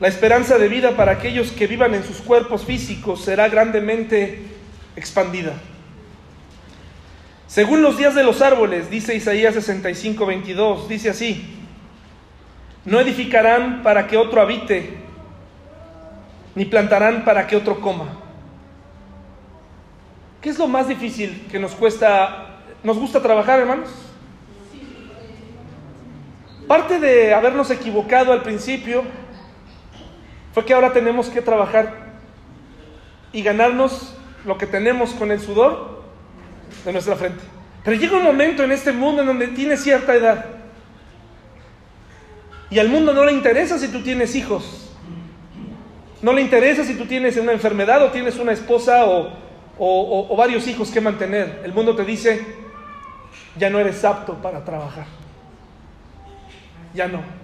[0.00, 4.40] La esperanza de vida para aquellos que vivan en sus cuerpos físicos será grandemente
[4.96, 5.52] expandida.
[7.46, 11.44] Según los días de los árboles, dice Isaías 65, 22, dice así,
[12.86, 14.94] No edificarán para que otro habite,
[16.54, 18.18] ni plantarán para que otro coma.
[20.40, 22.47] ¿Qué es lo más difícil que nos cuesta,
[22.82, 23.88] nos gusta trabajar, hermanos?
[26.66, 29.02] Parte de habernos equivocado al principio
[30.52, 32.08] fue que ahora tenemos que trabajar
[33.32, 34.14] y ganarnos
[34.44, 36.02] lo que tenemos con el sudor
[36.84, 37.42] de nuestra frente.
[37.84, 40.58] Pero llega un momento en este mundo en donde tienes cierta edad
[42.70, 44.90] y al mundo no le interesa si tú tienes hijos.
[46.20, 49.30] No le interesa si tú tienes una enfermedad o tienes una esposa o,
[49.78, 51.62] o, varios hijos que mantener.
[51.64, 52.44] El mundo te dice,
[53.56, 55.06] ya no eres apto para trabajar.
[56.94, 57.38] Ya no.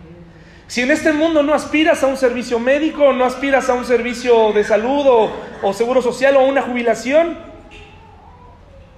[0.67, 4.53] Si en este mundo no aspiras a un servicio médico, no aspiras a un servicio
[4.53, 5.31] de salud
[5.63, 7.37] o, seguro social o una jubilación,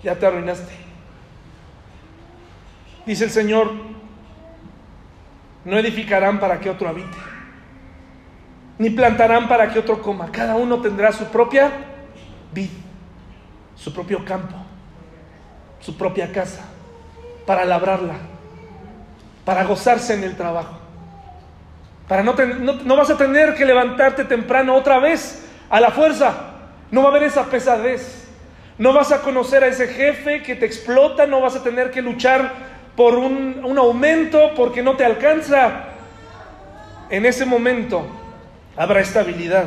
[0.03, 0.73] ya te arruinaste.
[3.05, 3.73] Dice el Señor,
[5.65, 7.19] no edificarán para que otro habite,
[8.79, 10.31] ni plantarán para que otro coma.
[10.31, 11.73] Cada uno tendrá su propia
[12.53, 12.71] vid,
[13.75, 14.57] su propio campo,
[15.81, 16.65] su propia casa,
[17.47, 18.15] para labrarla,
[19.45, 20.79] para gozarse en el trabajo.
[22.09, 26.35] Para no, no, vas a tener que levantarte temprano otra vez a la fuerza.
[26.91, 28.29] No va a haber esa pesadez.
[28.79, 31.27] No vas a conocer a ese jefe que te explota.
[31.27, 32.53] No vas a tener que luchar
[32.95, 35.85] por un, un aumento porque no te alcanza.
[37.11, 38.07] En ese momento
[38.77, 39.65] habrá estabilidad.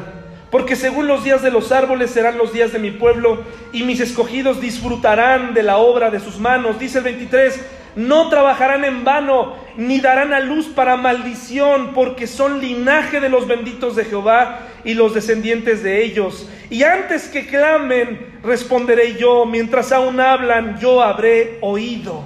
[0.52, 4.00] Porque según los días de los árboles serán los días de mi pueblo y mis
[4.00, 6.80] escogidos disfrutarán de la obra de sus manos.
[6.80, 7.60] Dice el 23,
[7.96, 13.48] no trabajarán en vano, ni darán a luz para maldición, porque son linaje de los
[13.48, 16.50] benditos de Jehová y los descendientes de ellos.
[16.70, 22.24] Y antes que clamen, responderé yo, mientras aún hablan, yo habré oído.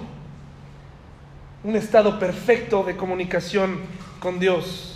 [1.63, 3.79] Un estado perfecto de comunicación
[4.19, 4.92] con Dios.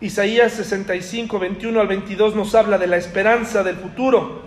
[0.00, 4.42] Isaías 65, 21 al 22 nos habla de la esperanza del futuro.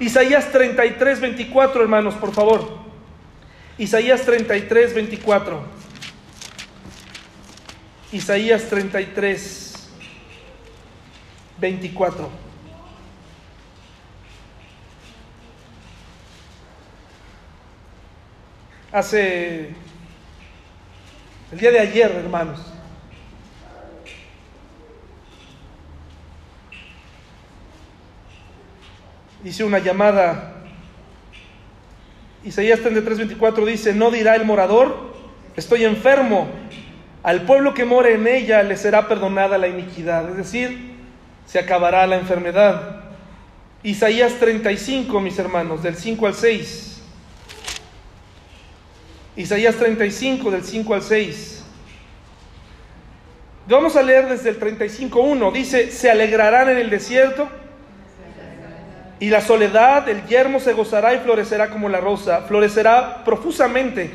[0.00, 2.78] Isaías 33, 24, hermanos, por favor.
[3.78, 5.62] Isaías 33, 24.
[8.12, 9.88] Isaías 33,
[11.58, 12.46] 24.
[18.90, 19.74] Hace
[21.52, 22.60] el día de ayer, hermanos,
[29.46, 30.54] hice una llamada
[32.44, 35.14] Isaías 33, 24 dice, no dirá el morador,
[35.56, 36.48] estoy enfermo,
[37.22, 40.96] al pueblo que more en ella le será perdonada la iniquidad, es decir,
[41.46, 43.04] se acabará la enfermedad.
[43.82, 47.02] Isaías 35, mis hermanos, del 5 al 6.
[49.36, 51.64] Isaías 35, del 5 al 6.
[53.68, 55.52] Vamos a leer desde el 35.1.
[55.52, 57.48] Dice, se alegrarán en el desierto
[59.18, 64.10] y la soledad, el yermo se gozará y florecerá como la rosa, florecerá profusamente,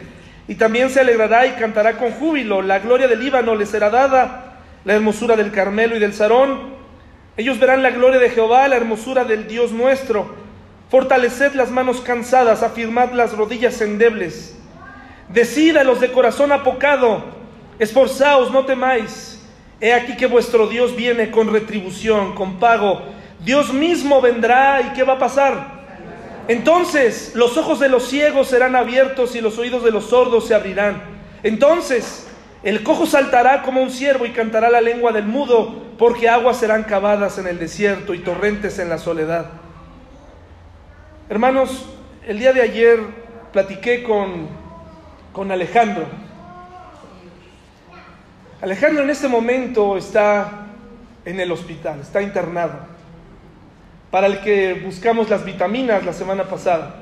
[0.47, 2.62] y también se alegrará y cantará con júbilo.
[2.62, 6.72] La gloria del Líbano le será dada, la hermosura del Carmelo y del Sarón.
[7.36, 10.36] Ellos verán la gloria de Jehová, la hermosura del Dios nuestro.
[10.89, 14.56] Fortaleced las manos cansadas, afirmad las rodillas endebles.
[15.30, 17.24] Decid a los de corazón apocado,
[17.80, 19.41] esforzaos, no temáis.
[19.80, 23.02] He aquí que vuestro Dios viene con retribución, con pago
[23.44, 25.82] Dios mismo vendrá y ¿qué va a pasar?
[26.48, 30.54] Entonces los ojos de los ciegos serán abiertos y los oídos de los sordos se
[30.54, 31.02] abrirán.
[31.42, 32.28] Entonces
[32.62, 36.84] el cojo saltará como un ciervo y cantará la lengua del mudo, porque aguas serán
[36.84, 39.48] cavadas en el desierto y torrentes en la soledad.
[41.28, 41.86] Hermanos,
[42.28, 43.00] el día de ayer
[43.52, 44.48] platiqué con,
[45.34, 46.06] con Alejandro.
[48.62, 50.68] Alejandro en este momento está
[51.26, 52.91] en el hospital, está internado
[54.12, 56.95] para el que buscamos las vitaminas la semana pasada.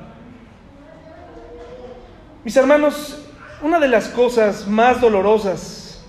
[2.44, 3.20] Mis hermanos,
[3.60, 6.02] una de las cosas más dolorosas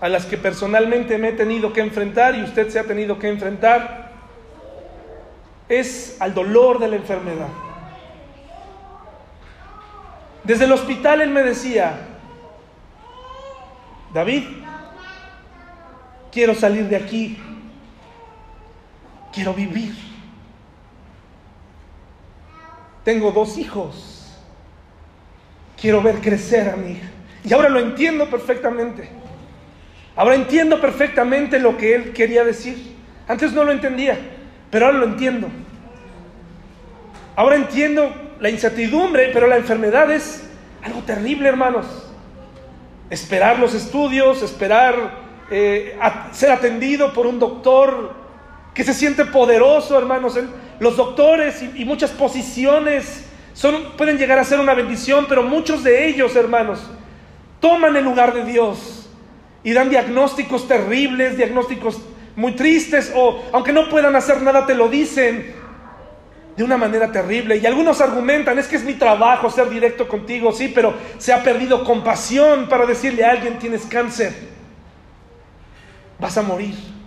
[0.00, 3.28] a las que personalmente me he tenido que enfrentar y usted se ha tenido que
[3.28, 4.08] enfrentar
[5.68, 7.48] es al dolor de la enfermedad.
[10.42, 11.98] Desde el hospital él me decía,
[14.14, 14.44] David,
[16.32, 17.38] quiero salir de aquí,
[19.32, 19.94] quiero vivir.
[23.04, 24.36] Tengo dos hijos.
[25.80, 27.08] Quiero ver crecer a mi hija.
[27.44, 29.08] Y ahora lo entiendo perfectamente.
[30.16, 32.96] Ahora entiendo perfectamente lo que él quería decir.
[33.28, 34.18] Antes no lo entendía,
[34.70, 35.48] pero ahora lo entiendo.
[37.36, 40.48] Ahora entiendo la incertidumbre, pero la enfermedad es
[40.82, 41.86] algo terrible, hermanos.
[43.10, 44.94] esperar los estudios, esperar
[45.50, 45.98] eh,
[46.32, 48.14] ser atendido por un doctor
[48.78, 50.38] que se siente poderoso, hermanos.
[50.78, 56.06] Los doctores y, muchas posiciones son, pueden llegar a ser una bendición, pero muchos de
[56.06, 56.88] ellos, hermanos,
[57.58, 59.10] toman el lugar de Dios
[59.64, 62.00] y dan diagnósticos terribles, diagnósticos
[62.36, 65.56] muy tristes, o aunque no puedan hacer nada, te lo dicen
[66.56, 67.56] de una manera terrible.
[67.56, 71.42] Y algunos argumentan, es que es mi trabajo ser directo contigo, sí, pero se ha
[71.42, 74.32] perdido compasión para decirle a alguien, tienes cáncer,
[76.20, 76.97] vas a morir.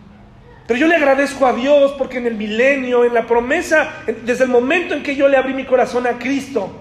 [0.71, 3.91] Pero yo le agradezco a Dios porque en el milenio, en la promesa,
[4.23, 6.71] desde el momento en que yo le abrí mi corazón a Cristo,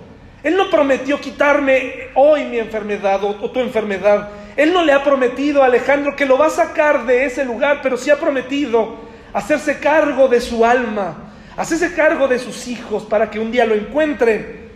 [0.44, 4.28] Él no prometió quitarme hoy mi enfermedad o, tu enfermedad.
[4.56, 7.80] Él no le ha prometido a Alejandro que lo va a sacar de ese lugar,
[7.82, 8.94] pero sí ha prometido
[9.32, 13.74] hacerse cargo de su alma, hacerse cargo de sus hijos para que un día lo
[13.74, 14.70] encuentren.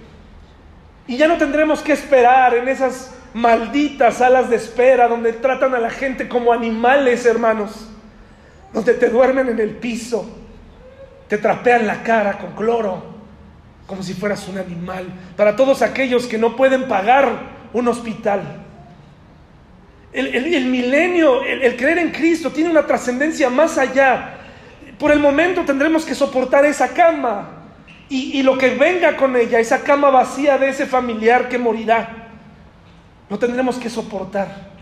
[1.07, 5.79] Y ya no tendremos que esperar en esas malditas salas de espera donde tratan a
[5.79, 7.91] la gente como animales, hermanos
[8.75, 10.29] donde te duermen en el piso,
[11.29, 13.15] te trapean la cara con cloro,
[13.87, 15.07] como si fueras un animal,
[15.37, 18.63] para todos aquellos que no pueden pagar un hospital.
[20.13, 24.39] El, milenio, el, creer en Cristo tiene una trascendencia más allá.
[24.99, 27.65] Por el momento tendremos que soportar esa cama
[28.09, 32.29] y, y lo que venga con ella, esa cama vacía de ese familiar que morirá.
[33.29, 34.74] Lo tendremos que soportar.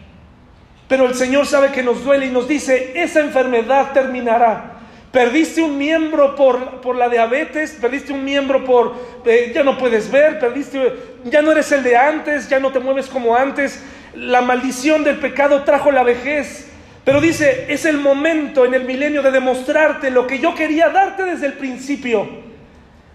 [0.93, 4.74] Pero el Señor sabe que nos duele y nos dice, esa enfermedad terminará.
[5.11, 8.93] Perdiste un miembro por, por la diabetes, perdiste un miembro por,
[9.24, 10.93] eh, ya no puedes ver, perdiste,
[11.24, 13.82] ya no eres el de antes, ya no te mueves como antes.
[14.14, 16.70] La maldición del pecado trajo la vejez.
[17.07, 21.22] Pero dice, es el momento en el milenio de demostrarte lo que yo quería darte
[21.22, 22.28] desde el principio.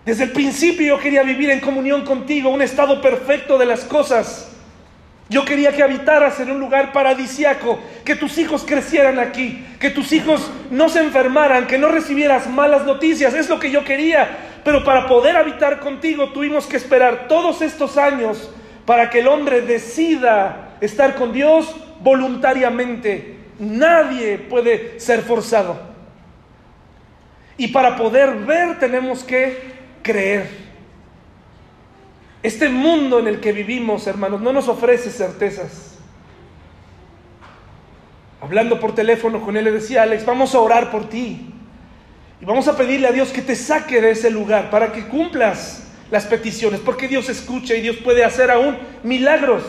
[0.04, 4.57] Desde el principio yo quería vivir en comunión contigo, un estado perfecto de las cosas.
[5.30, 10.14] Yo quería que habitaras en un lugar paradisiaco, que tus hijos crecieran aquí, que tus
[10.14, 13.34] hijos no se enfermaran, que no recibieras malas noticias.
[13.34, 14.38] Es lo que yo quería.
[14.64, 18.50] Pero para poder habitar contigo tuvimos que esperar todos estos años
[18.86, 23.36] para que el hombre decida estar con Dios voluntariamente.
[23.60, 25.78] Nadie puede ser forzado.
[27.58, 29.74] Y para poder ver tenemos que
[30.04, 30.67] creer.
[32.44, 35.96] Este mundo en el que vivimos, hermanos, no nos ofrece certezas.
[38.42, 41.54] Hablando por teléfono con él, le decía, Alex, vamos a orar por ti.
[42.40, 45.84] Y vamos a pedirle a Dios que te saque de ese lugar para que cumplas
[46.12, 49.64] las peticiones, porque Dios escucha y Dios puede hacer aún milagros.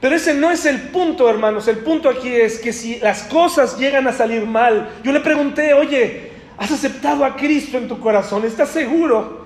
[0.00, 1.68] Pero ese no es el punto, hermanos.
[1.68, 5.74] El punto aquí es que si las cosas llegan a salir mal, yo le pregunté,
[5.74, 8.44] oye, ¿has aceptado a Cristo en tu corazón?
[8.44, 9.39] ¿Estás seguro?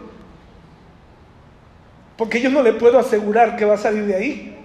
[2.16, 4.56] Porque yo no le puedo asegurar que va a salir de ahí.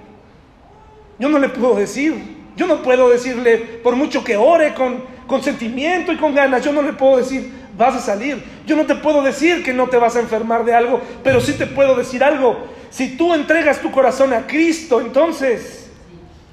[1.18, 2.39] Yo no le puedo decir.
[2.56, 5.04] Yo no puedo decirle, por mucho que ore con,
[5.41, 8.43] sentimiento y con ganas, yo no le puedo decir, vas a salir.
[8.66, 11.54] Yo no te puedo decir que no te vas a enfermar de algo, pero sí
[11.54, 12.68] te puedo decir algo.
[12.89, 15.89] Si tú entregas tu corazón a Cristo, entonces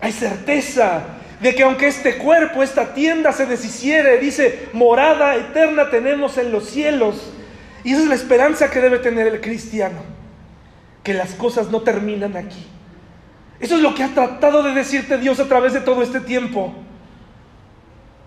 [0.01, 1.03] hay certeza
[1.41, 6.67] de que aunque este cuerpo, esta tienda se deshiciere, dice, morada eterna tenemos en los
[6.67, 7.33] cielos.
[7.83, 10.16] Y esa es la esperanza que debe tener el cristiano
[11.07, 12.67] que las cosas no terminan aquí.
[13.61, 16.75] Eso es lo que ha tratado de decirte Dios a través de todo este tiempo.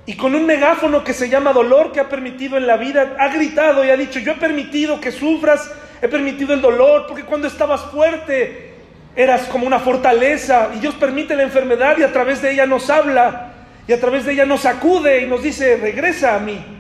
[0.06, 3.28] Y con un megáfono que se llama dolor que ha permitido en la vida, ha
[3.28, 5.70] gritado y ha dicho, yo he permitido que sufras,
[6.02, 8.76] he permitido el dolor, porque cuando estabas fuerte
[9.14, 12.90] eras como una fortaleza y Dios permite la enfermedad y a través de ella nos
[12.90, 13.56] habla
[13.90, 16.79] y a través de ella nos sacude y nos dice, regresa a mí.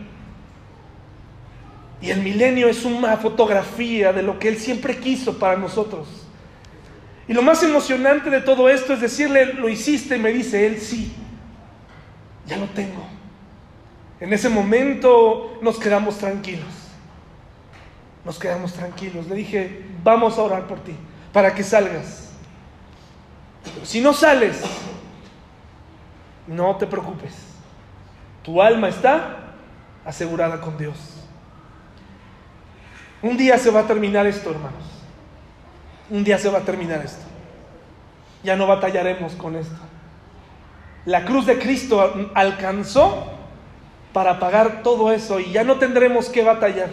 [2.02, 6.08] Y el milenio es una fotografía de lo que Él siempre quiso para nosotros.
[7.28, 10.80] Y lo más emocionante de todo esto es decirle, lo hiciste, y me dice Él,
[10.80, 11.14] sí,
[12.47, 13.06] ya lo tengo.
[14.20, 16.68] En ese momento nos quedamos tranquilos.
[18.26, 19.28] Nos quedamos tranquilos.
[19.28, 20.95] Le dije, vamos a orar por ti,
[21.32, 22.32] para que salgas.
[23.84, 24.62] Si no sales,
[26.47, 27.34] no te preocupes.
[28.43, 29.54] Tu alma está
[30.06, 31.18] asegurada con Dios.
[33.22, 34.84] Un día se va a terminar esto, hermanos.
[36.09, 37.26] Un día se va a terminar esto.
[38.43, 39.76] Ya no batallaremos con esto.
[41.05, 43.32] La cruz de Cristo alcanzó
[44.13, 46.89] para pagar todo eso y ya no tendremos que batallar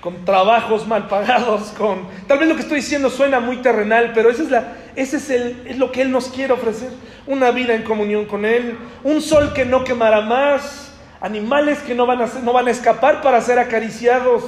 [0.00, 4.30] con trabajos mal pagados, con tal vez lo que estoy diciendo suena muy terrenal, pero
[4.30, 6.90] esa es la ese es, el, es lo que él nos quiere ofrecer,
[7.26, 12.04] una vida en comunión con él, un sol que no quemará más, animales que no
[12.04, 14.42] van a, no van a escapar para ser acariciados,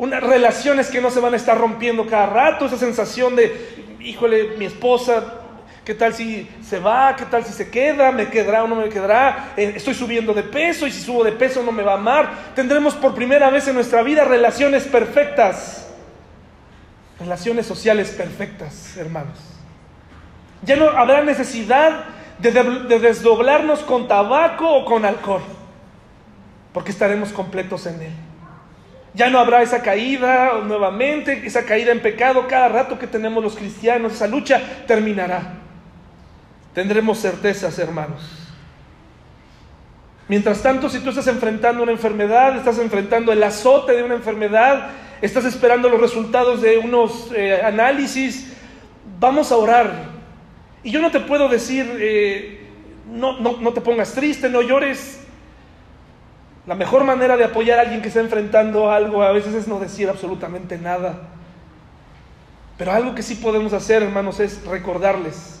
[0.00, 4.56] unas relaciones que no se van a estar rompiendo cada rato, esa sensación de, híjole,
[4.56, 5.36] mi esposa,
[5.84, 7.16] ¿Qué tal si se va?
[7.16, 8.12] ¿Qué tal si se queda?
[8.12, 9.54] ¿Me quedará o no me quedará?
[9.56, 12.30] Eh, estoy subiendo de peso y si subo de peso no me va a amar.
[12.54, 15.88] Tendremos por primera vez en nuestra vida relaciones perfectas.
[17.18, 19.38] Relaciones sociales perfectas, hermanos.
[20.62, 22.04] Ya no habrá necesidad
[22.38, 25.42] de, de desdoblarnos con tabaco o con alcohol,
[26.72, 28.29] porque estaremos completos en Él.
[29.14, 33.56] Ya no habrá esa caída nuevamente, esa caída en pecado cada rato que tenemos los
[33.56, 35.54] cristianos, esa lucha terminará.
[36.74, 38.40] Tendremos certezas, hermanos.
[40.28, 44.90] Mientras tanto, si tú estás enfrentando una enfermedad, estás enfrentando el azote de una enfermedad,
[45.20, 48.52] estás esperando los resultados de unos eh, análisis,
[49.18, 49.90] vamos a orar.
[50.84, 52.60] Y yo no te puedo decir, eh,
[53.10, 55.20] no, no, no te pongas triste, no llores,
[56.66, 59.80] la mejor manera de apoyar a alguien que está enfrentando algo a veces es no
[59.80, 61.28] decir absolutamente nada.
[62.76, 65.60] Pero algo que sí podemos hacer, hermanos, es recordarles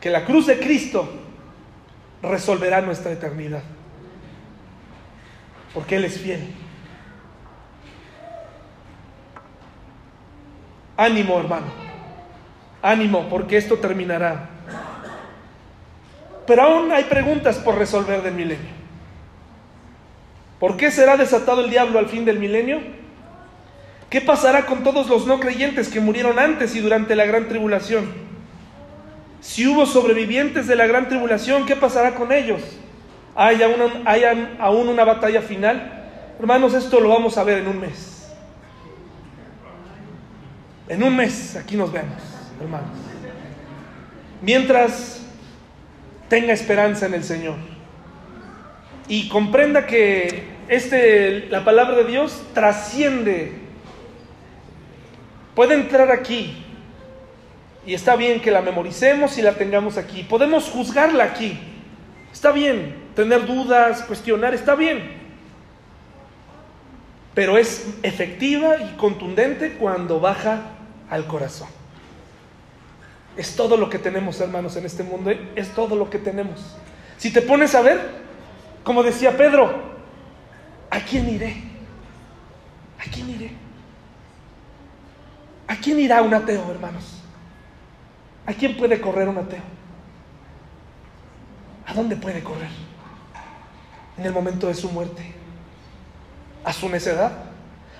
[0.00, 1.08] que la cruz de Cristo
[2.22, 3.62] resolverá nuestra eternidad.
[5.72, 6.54] Porque Él es fiel.
[10.96, 11.66] Ánimo, hermano.
[12.82, 14.50] Ánimo, porque esto terminará.
[16.46, 18.83] Pero aún hay preguntas por resolver del milenio.
[20.64, 22.80] ¿Por qué será desatado el diablo al fin del milenio?
[24.08, 28.10] ¿Qué pasará con todos los no creyentes que murieron antes y durante la gran tribulación?
[29.42, 32.62] Si hubo sobrevivientes de la gran tribulación, ¿qué pasará con ellos?
[33.36, 36.06] ¿Hay aún, una batalla final?
[36.40, 38.32] Hermanos, esto lo vamos a ver en un mes.
[40.88, 42.22] En un mes, aquí nos vemos,
[42.58, 42.88] hermanos.
[44.40, 45.26] Mientras
[46.30, 47.56] tenga esperanza en el Señor
[49.08, 53.52] y comprenda que este, la palabra de Dios trasciende.
[55.54, 56.64] Puede entrar aquí.
[57.86, 60.22] Y está bien que la memoricemos y la tengamos aquí.
[60.22, 61.58] Podemos juzgarla aquí.
[62.32, 65.22] Está bien tener dudas, cuestionar, está bien.
[67.34, 70.62] Pero es efectiva y contundente cuando baja
[71.10, 71.68] al corazón.
[73.36, 75.32] Es todo lo que tenemos, hermanos, en este mundo.
[75.56, 76.76] Es todo lo que tenemos.
[77.16, 78.00] Si te pones a ver,
[78.84, 79.93] como decía Pedro,
[80.94, 81.56] ¿A quién iré?
[83.00, 83.50] ¿A quién iré?
[85.66, 87.20] ¿A quién irá un ateo, hermanos?
[88.46, 89.62] ¿A quién puede correr un ateo?
[91.84, 92.68] ¿A dónde puede correr?
[94.16, 95.34] En el momento de su muerte.
[96.62, 97.32] ¿A su necedad?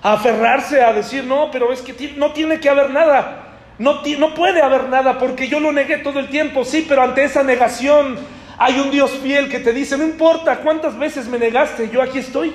[0.01, 3.57] A aferrarse a decir, no, pero es que no tiene que haber nada.
[3.77, 6.65] No, no puede haber nada porque yo lo negué todo el tiempo.
[6.65, 8.19] Sí, pero ante esa negación
[8.57, 12.19] hay un Dios fiel que te dice, no importa cuántas veces me negaste, yo aquí
[12.19, 12.55] estoy.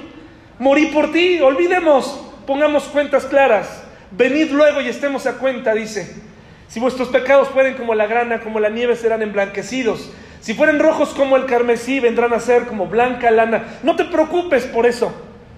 [0.59, 3.81] Morí por ti, olvidemos, pongamos cuentas claras.
[4.11, 6.21] Venid luego y estemos a cuenta, dice.
[6.67, 10.11] Si vuestros pecados fueren como la grana, como la nieve, serán emblanquecidos.
[10.41, 13.79] Si fueren rojos como el carmesí, vendrán a ser como blanca lana.
[13.83, 15.13] No te preocupes por eso.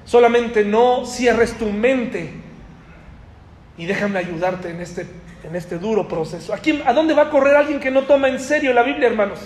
[0.05, 2.33] Solamente no cierres tu mente.
[3.77, 5.07] Y déjame ayudarte en este,
[5.43, 6.53] en este duro proceso.
[6.53, 9.39] ¿A, ¿A dónde va a correr alguien que no toma en serio la Biblia, hermanos?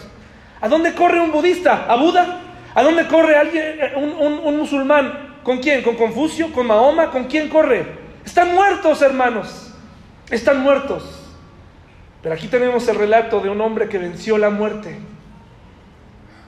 [0.60, 1.86] ¿A dónde corre un budista?
[1.88, 2.42] ¿A Buda?
[2.74, 3.64] ¿A dónde corre alguien,
[3.96, 5.35] un, un musulmán?
[5.46, 5.84] ¿Con quién?
[5.84, 6.52] ¿Con Confucio?
[6.52, 7.12] ¿Con Mahoma?
[7.12, 7.86] ¿Con quién corre?
[8.26, 9.72] Están muertos, hermanos.
[10.32, 11.22] Están muertos.
[12.24, 14.98] Pero aquí tenemos el relato de un hombre que venció la muerte.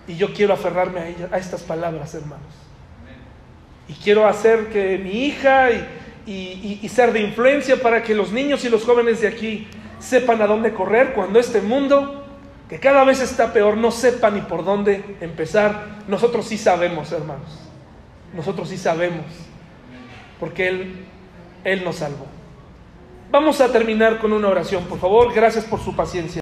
[0.08, 2.48] Y yo quiero aferrarme a, ella, a estas palabras, hermanos.
[3.88, 5.70] Y quiero hacer que mi hija
[6.26, 9.68] y, y ser de influencia para que los niños y los jóvenes de aquí
[10.00, 12.26] sepan a dónde correr cuando este mundo,
[12.68, 16.00] que cada vez está peor, no sepa ni por dónde empezar.
[16.08, 17.67] Nosotros sí sabemos, hermanos.
[18.38, 19.26] Nosotros sí sabemos,
[20.40, 21.06] porque Él,
[21.64, 22.28] Él nos salvó.
[23.32, 25.34] Vamos a terminar con una oración, por favor.
[25.34, 26.36] Gracias por su paciencia.